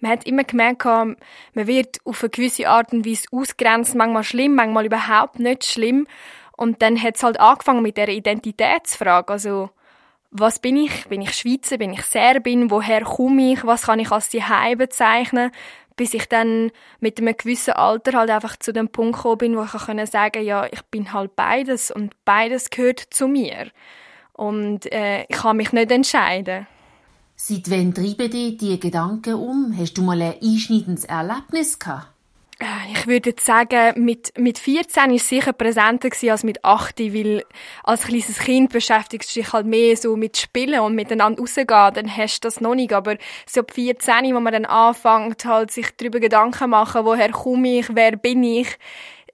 [0.00, 1.16] man hat immer gemerkt, man
[1.54, 6.06] wird auf eine gewisse Art und Weise ausgrenzt, manchmal schlimm, manchmal überhaupt nicht schlimm.
[6.56, 9.32] Und dann hat es halt angefangen mit der Identitätsfrage.
[9.32, 9.70] Also,
[10.30, 11.06] was bin ich?
[11.08, 11.78] Bin ich Schweizer?
[11.78, 12.70] Bin ich Serbin?
[12.70, 13.64] Woher komme ich?
[13.64, 14.42] Was kann ich als die
[14.76, 15.50] bezeichnen?
[15.96, 19.64] Bis ich dann mit einem gewissen Alter halt einfach zu dem Punkt gekommen bin, wo
[19.64, 23.70] ich sagen konnte, ja, ich bin halt beides und beides gehört zu mir.
[24.38, 26.68] Und äh, ich kann mich nicht entscheiden.
[27.34, 29.74] Seit wann treiben dich diese Gedanken um?
[29.76, 32.06] Hast du mal ein einschneidendes Erlebnis gehabt?
[32.60, 37.00] Äh, ich würde jetzt sagen, mit, mit 14 war es sicher präsenter als mit 8,
[37.00, 37.44] weil
[37.82, 42.16] als kleines Kind beschäftigst du dich halt mehr so mit Spielen und miteinander rausgehen, dann
[42.16, 42.92] hast du das noch nicht.
[42.92, 47.80] Aber so ab 14, wo man dann anfängt, halt sich darüber Gedanken machen, woher komme
[47.80, 48.78] ich, wer bin ich,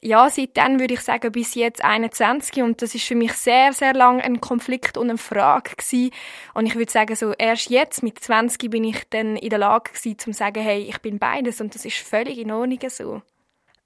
[0.05, 3.95] ja, seitdem würde ich sagen, bis jetzt 21 und das ist für mich sehr, sehr
[3.95, 6.11] lang ein Konflikt und eine Frage gewesen.
[6.53, 9.93] Und ich würde sagen, so erst jetzt mit 20 bin ich dann in der Lage
[9.93, 13.23] gewesen, zu sagen, hey, ich bin beides und das ist völlig in Ordnung so.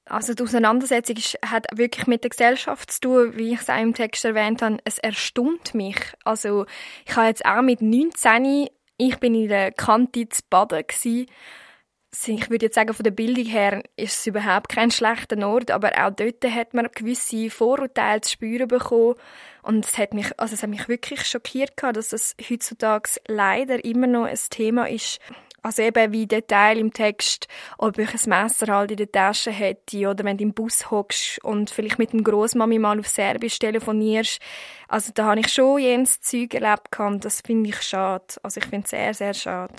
[0.06, 3.80] also die Auseinandersetzung ist, hat wirklich mit der Gesellschaft zu tun, wie ich es auch
[3.80, 4.78] im Text erwähnt habe.
[4.84, 6.00] Es erstaunt mich.
[6.24, 6.66] Also
[7.06, 11.26] ich habe jetzt auch mit 19, ich bin in der Kante zu baden gewesen.
[12.10, 15.92] Ich würde jetzt sagen, von der Bildung her ist es überhaupt kein schlechter Ort, aber
[16.04, 19.14] auch dort hat man gewisse Vorurteile zu spüren bekommen.
[19.62, 24.06] Und es hat mich, also es hat mich wirklich schockiert dass es heutzutage leider immer
[24.06, 25.20] noch ein Thema ist,
[25.62, 30.08] also eben wie Detail im Text, ob ich ein Messer halt in der Tasche hätte
[30.08, 34.40] oder wenn du im Bus hockst und vielleicht mit dem Großmami mal auf Serbisch telefonierst.
[34.86, 38.24] Also da habe ich schon jenes Zeug erlebt und das finde ich schade.
[38.42, 39.74] Also ich finde es sehr, sehr schade.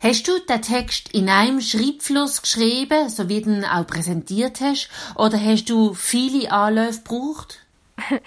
[0.00, 4.90] Hast du den Text in einem Schreibfluss geschrieben, so wie du ihn auch präsentiert hast,
[5.16, 7.58] oder hast du viele Anläufe gebraucht?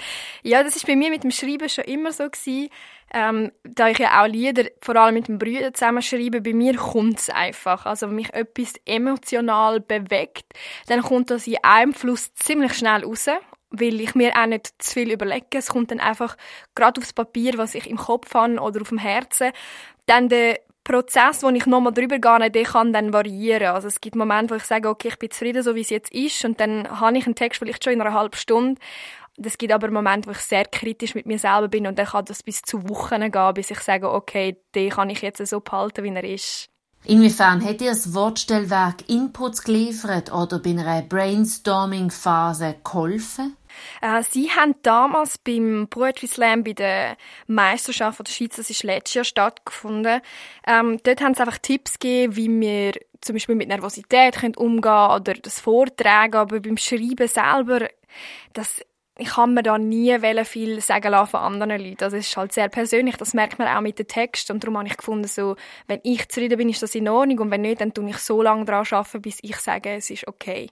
[0.43, 2.69] ja, das ist bei mir mit dem Schreiben schon immer so gewesen.
[3.13, 7.19] Ähm, da ich ja auch Lieder vor allem mit dem Brüder zusammenschreibe, bei mir kommt
[7.19, 7.86] es einfach.
[7.86, 10.45] Also wenn mich etwas emotional bewegt,
[10.88, 13.27] dann kommt das in einem Fluss ziemlich schnell raus,
[13.69, 15.45] weil ich mir auch nicht zu viel überlege.
[15.51, 16.36] Es kommt dann einfach
[16.73, 19.51] gerade aufs Papier, was ich im Kopf habe oder auf dem Herzen.
[20.08, 23.67] Dann der Prozess, wo ich nochmal drüber gehe, der kann dann variieren.
[23.76, 26.13] Also es gibt Momente, wo ich sage, okay, ich bin zufrieden, so wie es jetzt
[26.13, 28.80] ist, und dann habe ich einen Text vielleicht schon in einer halben Stunde
[29.38, 32.26] es gibt aber Momente, wo ich sehr kritisch mit mir selber bin und dann kann
[32.26, 36.04] das bis zu Wochen gehen, bis ich sage, okay, den kann ich jetzt so behalten,
[36.04, 36.69] wie er ist.
[37.04, 43.56] Inwiefern hat dir das Wortstellwerk Inputs geliefert oder bei einer Brainstorming-Phase geholfen?
[44.02, 49.14] Äh, sie haben damals beim Poetry Slam bei der Meisterschaft der Schweiz, das ist letztes
[49.16, 50.22] Jahr stattgefunden,
[50.68, 55.12] ähm, dort haben sie einfach Tipps gegeben, wie wir zum Beispiel mit Nervosität können umgehen
[55.12, 57.88] oder das Vortragen, aber beim Schreiben selber,
[58.54, 58.82] das
[59.18, 61.98] ich kann mir da nie viel sagen lassen von anderen Leuten.
[61.98, 64.88] Das ist halt sehr persönlich, das merkt man auch mit dem Text und darum habe
[64.88, 65.56] ich gefunden, so,
[65.88, 68.42] wenn ich zufrieden bin, ist das in Ordnung und wenn nicht, dann tue ich so
[68.42, 70.70] lange daran arbeiten, bis ich sage, es ist okay.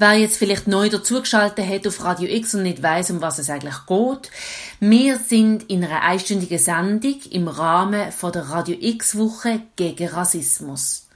[0.00, 3.50] Wer jetzt vielleicht neu dazugeschaltet hat auf Radio X und nicht weiß, um was es
[3.50, 4.30] eigentlich geht,
[4.78, 11.08] wir sind in einer einstündigen Sendung im Rahmen von der Radio X Woche gegen Rassismus.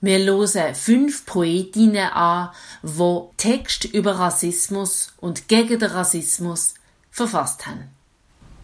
[0.00, 2.50] Wir hören fünf Poetinnen an,
[2.84, 6.74] die Text über Rassismus und gegen den Rassismus
[7.10, 7.90] verfasst haben.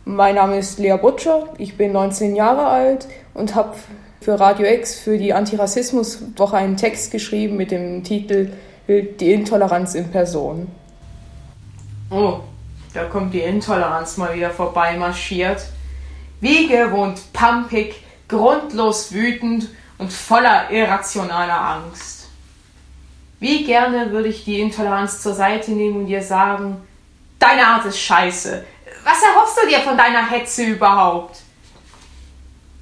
[0.05, 3.75] Mein Name ist Lea Butcher, ich bin 19 Jahre alt und habe
[4.20, 8.53] für Radio X für die Antirassismuswoche einen Text geschrieben mit dem Titel
[8.89, 10.70] die Intoleranz in Person.
[12.11, 12.41] Oh,
[12.93, 15.64] da kommt die Intoleranz mal wieder vorbei marschiert.
[16.41, 17.97] Wie gewohnt pampig,
[18.28, 19.68] grundlos wütend
[19.99, 22.28] und voller irrationaler Angst.
[23.41, 26.76] Wie gerne würde ich die Intoleranz zur Seite nehmen und dir sagen,
[27.39, 28.64] deine Art ist scheiße.
[29.05, 31.41] Was erhoffst du dir von deiner Hetze überhaupt?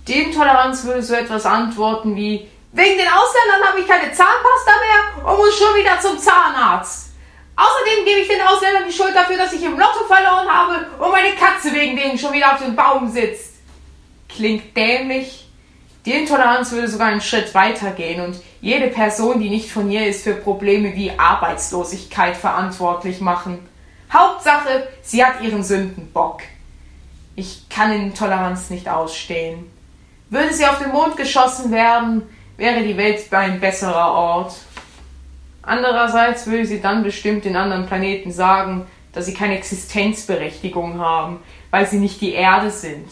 [0.09, 5.31] Die Intoleranz würde so etwas antworten wie, Wegen den Ausländern habe ich keine Zahnpasta mehr
[5.31, 7.11] und muss schon wieder zum Zahnarzt.
[7.55, 11.12] Außerdem gebe ich den Ausländern die Schuld dafür, dass ich im Lotto verloren habe und
[11.12, 13.57] meine Katze wegen denen schon wieder auf dem Baum sitzt.
[14.27, 15.51] Klingt dämlich.
[16.07, 20.07] Die Intoleranz würde sogar einen Schritt weiter gehen und jede Person, die nicht von hier
[20.07, 23.68] ist, für Probleme wie Arbeitslosigkeit verantwortlich machen.
[24.11, 26.41] Hauptsache, sie hat ihren Sündenbock.
[27.37, 29.70] Ich kann Intoleranz nicht ausstehen.
[30.31, 34.55] Würde sie auf den Mond geschossen werden, wäre die Welt ein besserer Ort.
[35.62, 41.38] Andererseits würde sie dann bestimmt den anderen Planeten sagen, dass sie keine Existenzberechtigung haben,
[41.70, 43.07] weil sie nicht die Erde sind.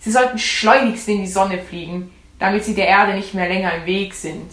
[0.00, 3.86] Sie sollten schleunigst in die Sonne fliegen, damit sie der Erde nicht mehr länger im
[3.86, 4.50] Weg sind.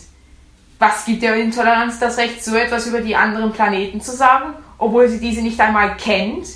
[0.79, 5.07] Was gibt der Intoleranz das Recht, so etwas über die anderen Planeten zu sagen, obwohl
[5.09, 6.47] sie diese nicht einmal kennt?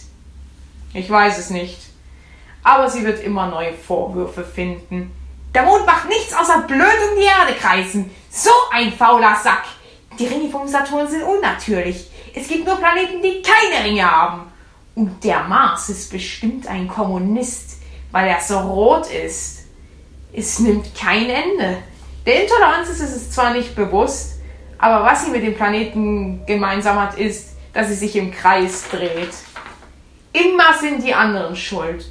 [0.94, 1.78] Ich weiß es nicht.
[2.64, 5.12] Aber sie wird immer neue Vorwürfe finden.
[5.56, 8.12] Der Mond macht nichts außer blöd um die Erde kreisen.
[8.30, 9.64] So ein fauler Sack.
[10.20, 12.12] Die Ringe vom Saturn sind unnatürlich.
[12.34, 14.52] Es gibt nur Planeten, die keine Ringe haben.
[14.96, 17.78] Und der Mars ist bestimmt ein Kommunist,
[18.12, 19.68] weil er so rot ist.
[20.34, 21.78] Es nimmt kein Ende.
[22.26, 24.40] Der Intoleranz ist es zwar nicht bewusst,
[24.78, 29.34] aber was sie mit dem Planeten gemeinsam hat, ist, dass sie sich im Kreis dreht.
[30.34, 32.06] Immer sind die anderen schuld.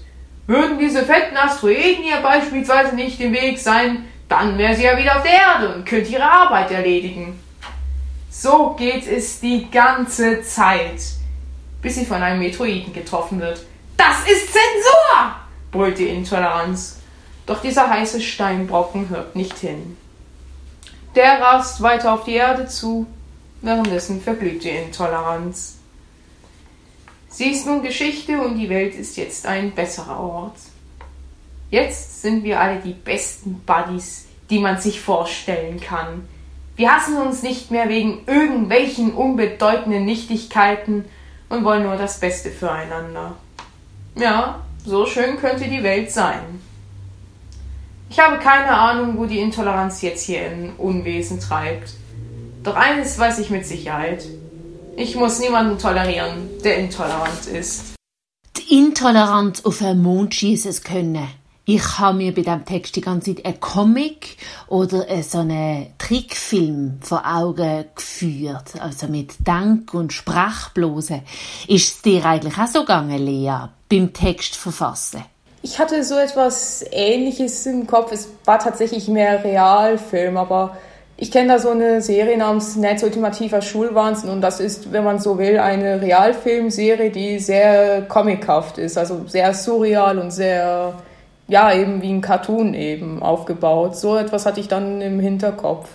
[0.47, 5.17] Würden diese fetten Asteroiden ihr beispielsweise nicht im Weg sein, dann wäre sie ja wieder
[5.17, 7.41] auf der Erde und könnte ihre Arbeit erledigen.
[8.31, 11.01] So geht es die ganze Zeit,
[11.81, 13.65] bis sie von einem Metroiden getroffen wird.
[13.97, 15.35] Das ist Zensur!
[15.71, 17.01] brüllt die Intoleranz.
[17.47, 19.97] Doch dieser heiße Steinbrocken hört nicht hin.
[21.15, 23.07] Der rast weiter auf die Erde zu,
[23.61, 25.79] währenddessen verblüht die Intoleranz.
[27.35, 30.57] Sie ist nun Geschichte und die Welt ist jetzt ein besserer Ort.
[31.68, 36.28] Jetzt sind wir alle die besten Buddies, die man sich vorstellen kann.
[36.76, 41.07] Wir hassen uns nicht mehr wegen irgendwelchen unbedeutenden Nichtigkeiten
[41.49, 43.35] und wollen nur das Beste füreinander.
[44.14, 46.61] Ja, so schön könnte die Welt sein.
[48.11, 51.95] Ich habe keine Ahnung, wo die Intoleranz jetzt hier in Unwesen treibt.
[52.62, 54.24] Doch eines weiß ich mit Sicherheit.
[54.97, 57.95] Ich muss niemanden tolerieren, der intolerant ist.
[58.57, 61.29] Die Intoleranz auf den Mond schießen können.
[61.65, 64.37] Ich habe mir bei diesem Text die ganze Zeit einen Comic
[64.69, 68.75] oder so einen Trickfilm vor Augen geführt.
[68.79, 71.23] Also mit Denk- und Sprachblosen.
[71.67, 75.25] Ist es dir eigentlich auch so gegangen, Lea, beim Text verfassen?
[75.63, 78.13] Ich hatte so etwas Ähnliches im Kopf.
[78.13, 80.77] Es war tatsächlich mehr Realfilm, aber
[81.17, 85.21] ich kenne da so eine Serie namens Netz Ultimativer Schulwahnsinn und das ist, wenn man
[85.21, 90.95] so will, eine Realfilmserie, die sehr comichaft ist, also sehr surreal und sehr,
[91.47, 93.97] ja, eben wie ein Cartoon eben aufgebaut.
[93.97, 95.89] So etwas hatte ich dann im Hinterkopf.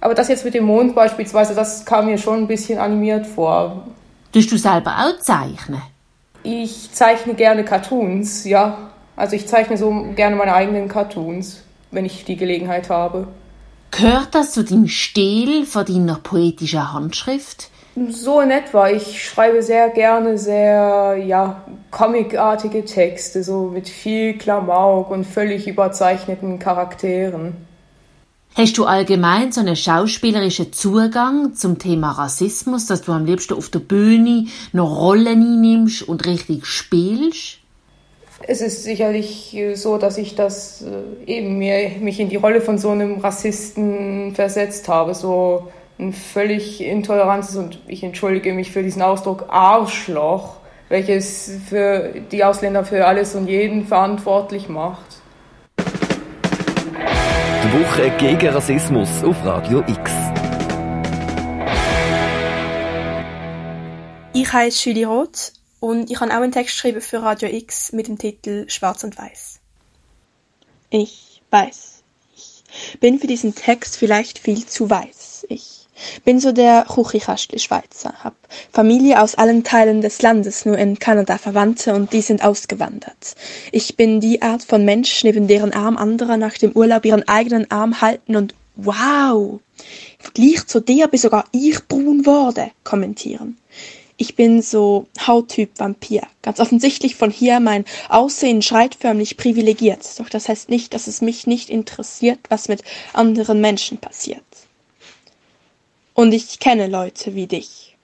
[0.00, 3.84] Aber das jetzt mit dem Mond beispielsweise, das kam mir schon ein bisschen animiert vor.
[4.32, 5.82] Tust du selber auch zeichnen?
[6.44, 8.90] Ich zeichne gerne Cartoons, ja.
[9.16, 13.28] Also ich zeichne so gerne meine eigenen Cartoons, wenn ich die Gelegenheit habe.
[13.96, 17.70] Gehört das zu deinem Stil von deiner poetischen Handschrift?
[18.10, 18.90] So in etwa.
[18.90, 26.58] Ich schreibe sehr gerne sehr, ja, comicartige Texte, so mit viel Klamauk und völlig überzeichneten
[26.58, 27.54] Charakteren.
[28.56, 33.68] Hast du allgemein so einen schauspielerischen Zugang zum Thema Rassismus, dass du am liebsten auf
[33.68, 37.58] der Bühne noch Rollen einnimmst und richtig spielst?
[38.46, 42.60] Es ist sicherlich äh, so, dass ich das äh, eben mir, mich in die Rolle
[42.60, 45.68] von so einem Rassisten versetzt habe, so
[45.98, 50.56] ein völlig intolerantes und ich entschuldige mich für diesen Ausdruck Arschloch,
[50.90, 55.22] welches für die Ausländer für alles und jeden verantwortlich macht.
[55.78, 60.12] Die Woche gegen Rassismus auf Radio X.
[64.34, 65.52] Ich heiße Julie Roth
[65.84, 69.18] und ich habe auch einen Text geschrieben für Radio X mit dem Titel Schwarz und
[69.18, 69.60] Weiß.
[70.88, 72.02] Ich weiß,
[72.34, 75.44] ich bin für diesen Text vielleicht viel zu weiß.
[75.50, 75.86] Ich
[76.24, 78.34] bin so der Chuchikastli-Schweizer, hab
[78.72, 83.34] Familie aus allen Teilen des Landes, nur in Kanada Verwandte und die sind ausgewandert.
[83.70, 87.70] Ich bin die Art von Mensch, neben deren Arm anderer nach dem Urlaub ihren eigenen
[87.70, 89.60] Arm halten und wow,
[90.18, 93.58] im Vergleich zu dir bin sogar ich brun wurde, kommentieren.
[94.16, 96.22] Ich bin so Hauttyp Vampir.
[96.42, 100.18] Ganz offensichtlich von hier mein Aussehen schreit förmlich privilegiert.
[100.18, 104.44] Doch das heißt nicht, dass es mich nicht interessiert, was mit anderen Menschen passiert.
[106.14, 107.96] Und ich kenne Leute wie dich.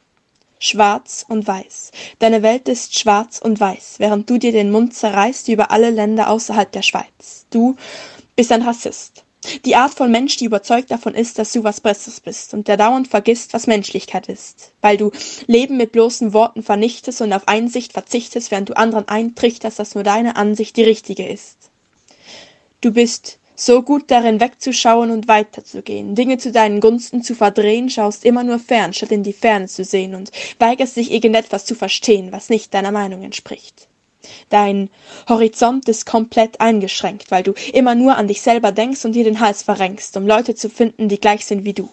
[0.58, 1.92] Schwarz und weiß.
[2.18, 6.28] Deine Welt ist schwarz und weiß, während du dir den Mund zerreißt über alle Länder
[6.28, 7.46] außerhalb der Schweiz.
[7.50, 7.76] Du
[8.36, 9.24] bist ein Rassist.
[9.64, 12.76] Die Art von Mensch, die überzeugt davon ist, dass du was Besseres bist und der
[12.76, 15.11] dauernd vergisst, was Menschlichkeit ist, weil du
[15.47, 20.05] Leben mit bloßen Worten vernichtest und auf Einsicht verzichtest, während du anderen eintrichterst, dass nur
[20.05, 21.70] deine Ansicht die richtige ist.
[22.82, 28.24] Du bist so gut darin wegzuschauen und weiterzugehen, Dinge zu deinen Gunsten zu verdrehen, schaust
[28.24, 32.32] immer nur fern, statt in die Ferne zu sehen und weigerst dich irgendetwas zu verstehen,
[32.32, 33.89] was nicht deiner Meinung entspricht.
[34.48, 34.90] Dein
[35.28, 39.40] Horizont ist komplett eingeschränkt, weil du immer nur an dich selber denkst und dir den
[39.40, 41.88] Hals verrenkst, um Leute zu finden, die gleich sind wie du.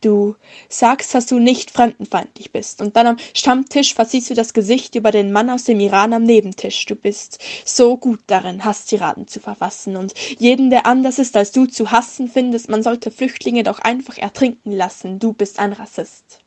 [0.00, 0.36] Du
[0.70, 5.10] sagst, dass du nicht fremdenfeindlich bist, und dann am Stammtisch verziehst du das Gesicht über
[5.10, 6.86] den Mann aus dem Iran am Nebentisch.
[6.86, 11.66] Du bist so gut darin, Hasstiraden zu verfassen und jeden, der anders ist als du,
[11.66, 15.18] zu hassen, findest, man sollte Flüchtlinge doch einfach ertrinken lassen.
[15.18, 16.40] Du bist ein Rassist.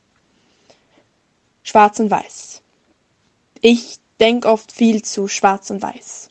[1.61, 2.61] Schwarz und Weiß.
[3.61, 6.30] Ich denk oft viel zu schwarz und weiß.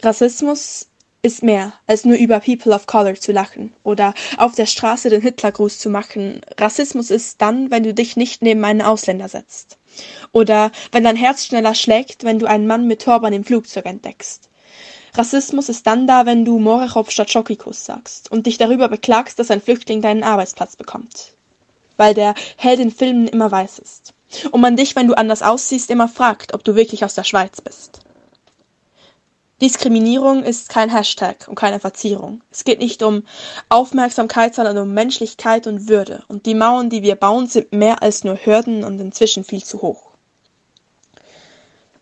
[0.00, 0.86] Rassismus
[1.22, 5.22] ist mehr, als nur über People of Color zu lachen oder auf der Straße den
[5.22, 6.40] Hitlergruß zu machen.
[6.56, 9.76] Rassismus ist dann, wenn du dich nicht neben einen Ausländer setzt.
[10.30, 14.48] Oder wenn dein Herz schneller schlägt, wenn du einen Mann mit Turban im Flugzeug entdeckst.
[15.14, 19.50] Rassismus ist dann da, wenn du Morechov statt Schokikus sagst und dich darüber beklagst, dass
[19.50, 21.32] ein Flüchtling deinen Arbeitsplatz bekommt.
[21.96, 24.14] Weil der Held in Filmen immer weiß ist
[24.50, 27.60] und man dich, wenn du anders aussiehst, immer fragt, ob du wirklich aus der Schweiz
[27.60, 28.00] bist.
[29.60, 32.40] Diskriminierung ist kein Hashtag und keine Verzierung.
[32.50, 33.24] Es geht nicht um
[33.68, 36.24] Aufmerksamkeit, sondern um Menschlichkeit und Würde.
[36.28, 39.82] Und die Mauern, die wir bauen, sind mehr als nur Hürden und inzwischen viel zu
[39.82, 40.10] hoch.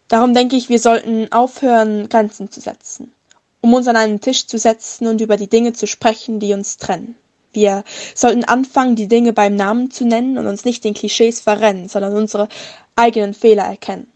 [0.07, 3.13] Darum denke ich, wir sollten aufhören, Grenzen zu setzen,
[3.61, 6.77] um uns an einen Tisch zu setzen und über die Dinge zu sprechen, die uns
[6.77, 7.17] trennen.
[7.53, 7.85] Wir
[8.15, 12.15] sollten anfangen, die Dinge beim Namen zu nennen und uns nicht den Klischees verrennen, sondern
[12.15, 12.49] unsere
[12.97, 14.13] eigenen Fehler erkennen.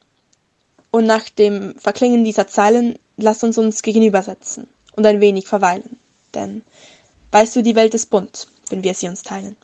[0.91, 5.99] Und nach dem Verklingen dieser Zeilen lass uns uns gegenübersetzen und ein wenig verweilen.
[6.35, 6.63] Denn,
[7.31, 9.57] weißt du, die Welt ist bunt, wenn wir sie uns teilen.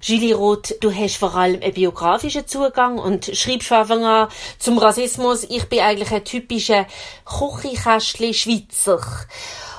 [0.00, 4.28] Gilly Roth, du hast vor allem einen biografischen Zugang und schreibst an
[4.58, 6.86] zum Rassismus, ich bin eigentlich ein typischer
[7.24, 9.00] Kuchikästli-Schweizer.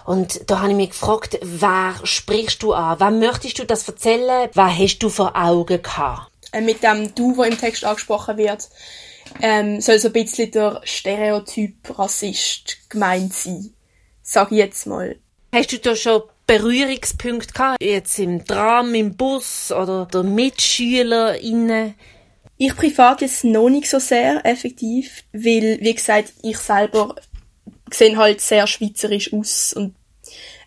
[0.08, 2.97] Und da habe ich mich gefragt, wer sprichst du an?
[3.01, 4.49] Wem möchtest du das erzählen?
[4.53, 6.32] Was hast du vor Augen gehabt?
[6.53, 8.70] Äh, mit dem Du, wo im Text angesprochen wird,
[9.41, 13.74] ähm, soll so ein bisschen der Stereotyp Rassist gemeint sein.
[14.24, 15.18] Sag ich jetzt mal.
[15.53, 17.84] Hast du da schon Berührungspunkte gehabt?
[17.84, 21.95] Jetzt im Tram, im Bus oder der MitschülerInnen?
[22.55, 27.16] Ich privat jetzt noch nicht so sehr effektiv, weil, wie gesagt, ich selber
[27.91, 29.95] sehen halt sehr schweizerisch aus und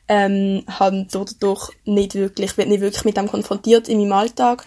[0.08, 4.66] ähm, haben dadurch nicht wirklich, wird nicht wirklich mit dem konfrontiert in meinem Alltag.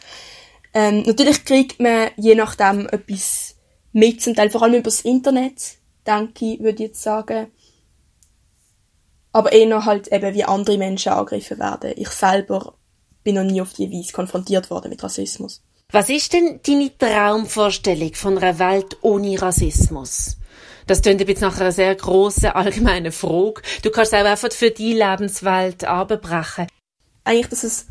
[0.73, 3.55] Ähm, natürlich kriegt man je nachdem etwas
[3.91, 5.77] mit, zum Teil vor allem über das Internet,
[6.07, 7.51] denke ich, würde ich jetzt sagen.
[9.31, 11.93] Aber eher halt eben, wie andere Menschen angegriffen werden.
[11.95, 12.75] Ich selber
[13.23, 15.61] bin noch nie auf die Weise konfrontiert worden mit Rassismus.
[15.91, 20.37] Was ist denn deine Traumvorstellung von einer Welt ohne Rassismus?
[20.87, 23.61] Das klingt jetzt nach einer sehr grossen allgemeinen Frage.
[23.81, 26.67] Du kannst auch einfach für die Lebenswelt abbrechen.
[27.23, 27.87] Eigentlich, dass es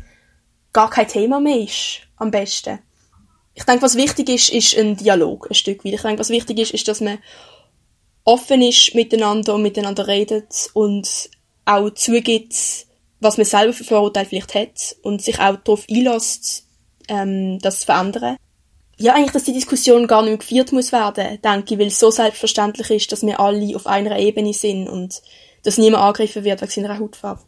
[0.71, 2.79] gar kein Thema mehr ist, am besten.
[3.55, 5.93] Ich denke, was wichtig ist, ist ein Dialog, ein Stück weit.
[5.93, 7.19] Ich denke, was wichtig ist, ist, dass man
[8.23, 11.29] offen ist miteinander und miteinander redet und
[11.65, 12.55] auch zugibt,
[13.19, 16.67] was man selber für Vorurteile vielleicht hat und sich auch darauf einlässt,
[17.07, 18.37] ähm, das zu verändern
[18.97, 21.99] ja, eigentlich, dass die Diskussion gar nicht mehr geführt muss werden, denke ich, weil es
[21.99, 25.21] so selbstverständlich ist, dass wir alle auf einer Ebene sind und
[25.63, 27.41] dass niemand angegriffen wird wegen seiner Hautfarbe.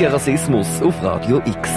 [0.00, 1.68] Gegen Rassismus auf Radio X.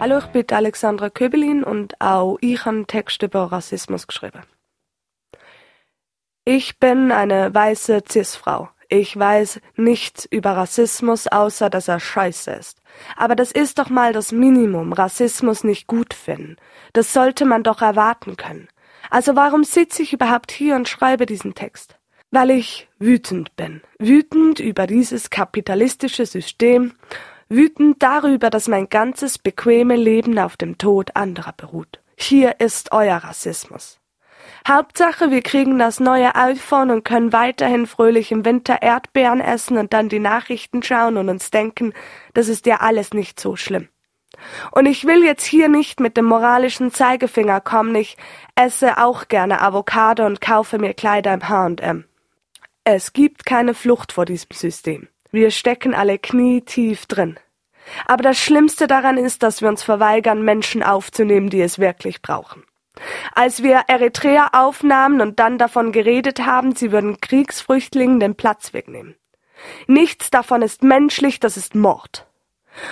[0.00, 4.40] Hallo, ich bin Alexandra Köbelin und auch ich habe einen Text über Rassismus geschrieben.
[6.46, 8.70] Ich bin eine weiße Cis-Frau.
[8.88, 12.80] Ich weiß nichts über Rassismus, außer dass er scheiße ist.
[13.16, 16.56] Aber das ist doch mal das Minimum, Rassismus nicht gut finden.
[16.94, 18.68] Das sollte man doch erwarten können.
[19.10, 21.98] Also warum sitze ich überhaupt hier und schreibe diesen Text?
[22.32, 23.82] Weil ich wütend bin.
[23.98, 26.94] Wütend über dieses kapitalistische System,
[27.50, 32.00] wütend darüber, dass mein ganzes bequeme Leben auf dem Tod anderer beruht.
[32.16, 34.00] Hier ist euer Rassismus.
[34.66, 39.92] Hauptsache, wir kriegen das neue iPhone und können weiterhin fröhlich im Winter Erdbeeren essen und
[39.92, 41.92] dann die Nachrichten schauen und uns denken,
[42.32, 43.88] das ist ja alles nicht so schlimm.
[44.70, 48.16] Und ich will jetzt hier nicht mit dem moralischen Zeigefinger kommen, ich
[48.54, 52.06] esse auch gerne Avocado und kaufe mir Kleider im H&M.
[52.84, 55.08] Es gibt keine Flucht vor diesem System.
[55.30, 57.38] Wir stecken alle knietief drin.
[58.06, 62.64] Aber das Schlimmste daran ist, dass wir uns verweigern, Menschen aufzunehmen, die es wirklich brauchen.
[63.34, 69.14] Als wir Eritrea aufnahmen und dann davon geredet haben, sie würden Kriegsflüchtlingen den Platz wegnehmen.
[69.86, 72.26] Nichts davon ist menschlich, das ist Mord.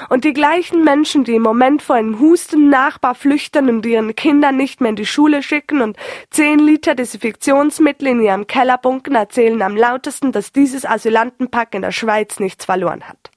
[0.09, 4.57] Und die gleichen Menschen, die im Moment vor einem Husten Nachbar flüchten und ihren Kindern
[4.57, 5.97] nicht mehr in die Schule schicken und
[6.31, 11.93] zehn Liter Desinfektionsmittel in ihrem Keller bunken, erzählen am lautesten, dass dieses Asylantenpack in der
[11.93, 13.31] Schweiz nichts verloren hat.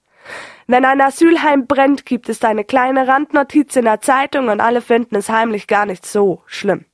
[0.68, 5.16] Wenn ein Asylheim brennt, gibt es eine kleine Randnotiz in der Zeitung und alle finden
[5.16, 6.86] es heimlich gar nicht so schlimm.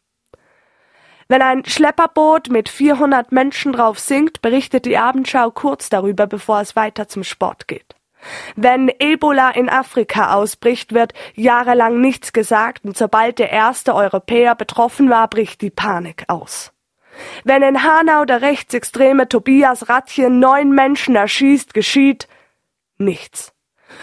[1.27, 6.75] Wenn ein Schlepperboot mit 400 Menschen drauf sinkt, berichtet die Abendschau kurz darüber, bevor es
[6.75, 7.98] weiter zum Sport geht.
[8.55, 15.09] Wenn Ebola in Afrika ausbricht, wird jahrelang nichts gesagt und sobald der erste Europäer betroffen
[15.09, 16.73] war, bricht die Panik aus.
[17.43, 22.27] Wenn in Hanau der rechtsextreme Tobias Ratchen neun Menschen erschießt, geschieht
[22.97, 23.53] nichts.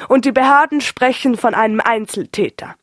[0.09, 2.75] Und die Behörden sprechen von einem Einzeltäter.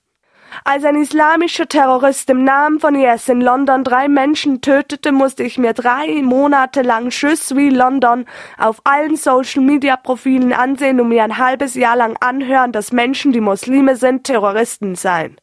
[0.64, 5.58] Als ein islamischer Terrorist im Namen von IS in London drei Menschen tötete, musste ich
[5.58, 8.26] mir drei Monate lang Tschüss wie London
[8.58, 13.95] auf allen Social-Media-Profilen ansehen und mir ein halbes Jahr lang anhören, dass Menschen, die Muslime
[13.95, 15.38] sind, Terroristen seien.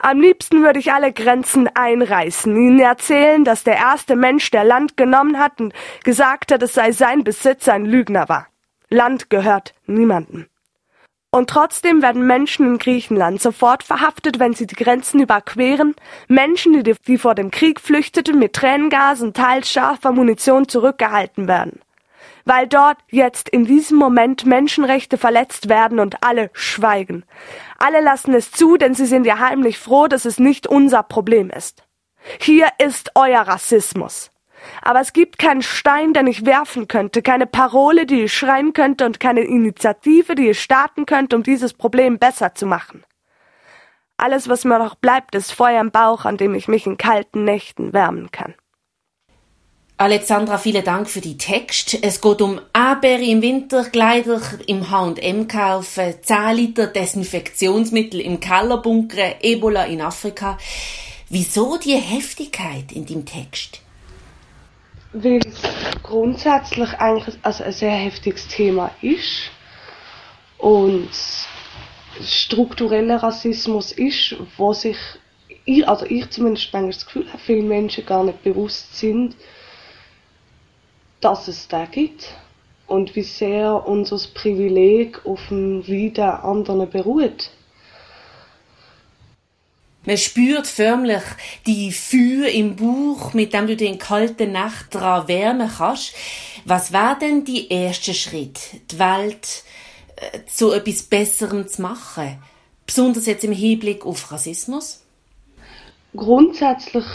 [0.00, 4.96] Am liebsten würde ich alle Grenzen einreißen, ihnen erzählen, dass der erste Mensch, der Land
[4.96, 5.72] genommen hat und
[6.02, 8.48] gesagt hat, es sei sein Besitz, ein Lügner war.
[8.90, 10.46] Land gehört niemandem.
[11.34, 15.96] Und trotzdem werden Menschen in Griechenland sofort verhaftet, wenn sie die Grenzen überqueren.
[16.28, 21.80] Menschen, die, die vor dem Krieg flüchteten, mit Tränengas und teils scharfer Munition zurückgehalten werden.
[22.44, 27.24] Weil dort jetzt in diesem Moment Menschenrechte verletzt werden und alle schweigen.
[27.78, 31.50] Alle lassen es zu, denn sie sind ja heimlich froh, dass es nicht unser Problem
[31.50, 31.82] ist.
[32.38, 34.30] Hier ist euer Rassismus.
[34.82, 39.06] Aber es gibt keinen Stein, den ich werfen könnte, keine Parole, die ich schreien könnte
[39.06, 43.04] und keine Initiative, die ich starten könnte, um dieses Problem besser zu machen.
[44.16, 47.44] Alles, was mir noch bleibt, ist Feuer im Bauch, an dem ich mich in kalten
[47.44, 48.54] Nächten wärmen kann.
[49.96, 51.98] Alexandra, vielen Dank für die Text.
[52.02, 58.78] Es geht um Anbeere im Winter, Kleider im H&M kaufen, 10 Liter Desinfektionsmittel im Keller
[58.78, 60.58] bunkern, Ebola in Afrika.
[61.28, 63.83] Wieso die Heftigkeit in dem Text?
[65.14, 65.62] Weil es
[66.02, 69.50] grundsätzlich eigentlich also ein sehr heftiges Thema ist
[70.58, 71.08] und
[72.22, 74.96] struktureller Rassismus ist, wo sich
[75.66, 79.36] ich, also ich zumindest manchmal das Gefühl habe, viele Menschen gar nicht bewusst sind,
[81.20, 82.34] dass es da gibt
[82.86, 87.50] und wie sehr unser Privileg auf dem Leiden anderen beruht.
[90.06, 91.22] Man spürt förmlich
[91.66, 96.14] die Feuer im Bauch, mit dem du den kalten Nacht dran wärmen kannst.
[96.66, 99.64] Was war denn die erste Schritt, die Welt
[100.16, 102.38] äh, zu etwas Besserem zu machen?
[102.86, 105.02] Besonders jetzt im Hinblick auf Rassismus?
[106.14, 107.06] Grundsätzlich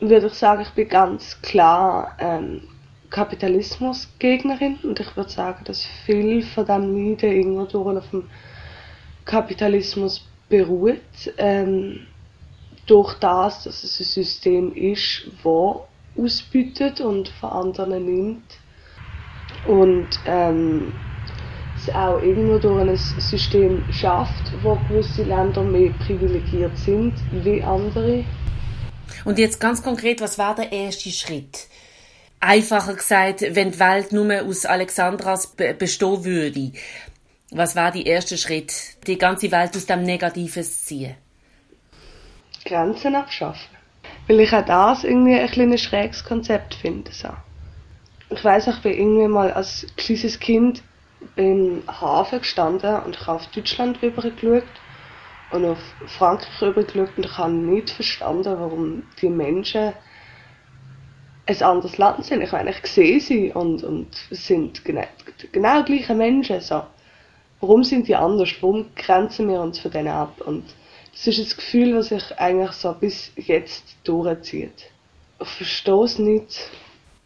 [0.00, 2.62] würde ich sagen, ich bin ganz klar ähm,
[3.10, 8.28] Kapitalismusgegnerin und ich würde sagen, dass viel von dem Leiden irgendwo auf dem
[9.26, 10.98] Kapitalismus beruht.
[11.36, 12.06] Ähm,
[12.92, 18.44] durch das, dass es ein System ist, das ausbietet und von anderen nimmt.
[19.66, 20.92] Und ähm,
[21.78, 28.26] es auch irgendwo durch ein System schafft, wo gewisse Länder mehr privilegiert sind wie andere.
[29.24, 31.68] Und jetzt ganz konkret, was war der erste Schritt?
[32.40, 36.72] Einfacher gesagt, wenn die Welt nur aus Alexandras bestehen würde,
[37.52, 38.74] was war der erste Schritt,
[39.06, 41.14] die ganze Welt aus dem Negatives zu ziehen?
[42.64, 43.76] Grenzen abschaffen.
[44.28, 47.10] Weil ich auch das irgendwie ein, ein schräges Konzept finde.
[47.12, 47.28] So.
[48.30, 50.82] Ich weiß ich bin irgendwie mal als kleines Kind
[51.36, 54.64] beim Hafen gestanden und ich habe auf Deutschland rübergeschaut
[55.50, 59.92] und auf Frankreich rübergeschaut und ich habe nicht verstanden, warum die Menschen
[61.46, 62.42] ein anderes Land sind.
[62.42, 65.04] Ich meine, ich sehe sie und, und sind genau,
[65.50, 66.60] genau gleiche Menschen.
[66.60, 66.82] So.
[67.60, 68.50] Warum sind die anders?
[68.60, 70.40] Warum grenzen wir uns von denen ab?
[70.44, 70.64] Und
[71.12, 74.90] das ist das Gefühl, was sich eigentlich so bis jetzt durchzieht.
[75.40, 76.70] Ich verstehe es nicht.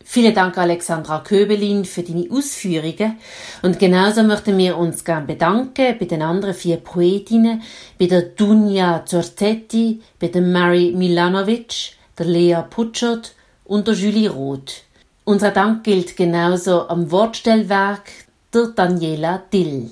[0.09, 3.19] Vielen Dank, Alexandra Köbelin, für deine Ausführungen.
[3.63, 7.63] Und genauso möchten wir uns gerne bedanken bei den anderen vier Poetinnen,
[7.99, 13.35] bei der Dunja Zorzetti, bei der Mary Milanovic, der Lea Putschert
[13.65, 14.85] und der Julie Roth.
[15.25, 18.09] Unser Dank gilt genauso am Wortstellwerk
[18.55, 19.91] der Daniela Dill.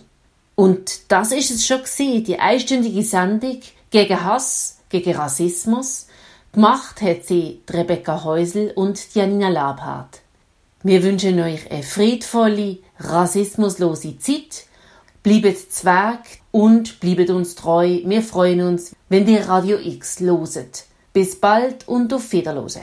[0.55, 3.59] Und das ist es schon gewesen, die einstündige Sendung
[3.95, 6.09] gegen Hass, gegen Rassismus,
[6.53, 10.21] Gemacht hat sie Rebecca Häusel und Janina Labhardt.
[10.83, 14.67] Wir wünschen euch eine friedvolle, rassismuslose Zeit.
[15.23, 18.01] Bleibt Zwerg und bleibt uns treu.
[18.05, 20.87] Wir freuen uns, wenn ihr Radio X loset.
[21.13, 22.83] Bis bald und auf Wiederlose.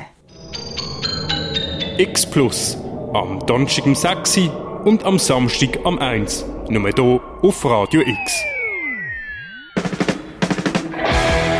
[1.98, 2.78] X Plus.
[3.14, 4.40] Am Donnerstag um 6
[4.86, 6.46] und am Samstag am 1.
[6.70, 8.61] Nur hier auf Radio X.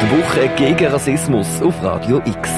[0.02, 2.50] Die Woche gegen Rassismus auf Radio X.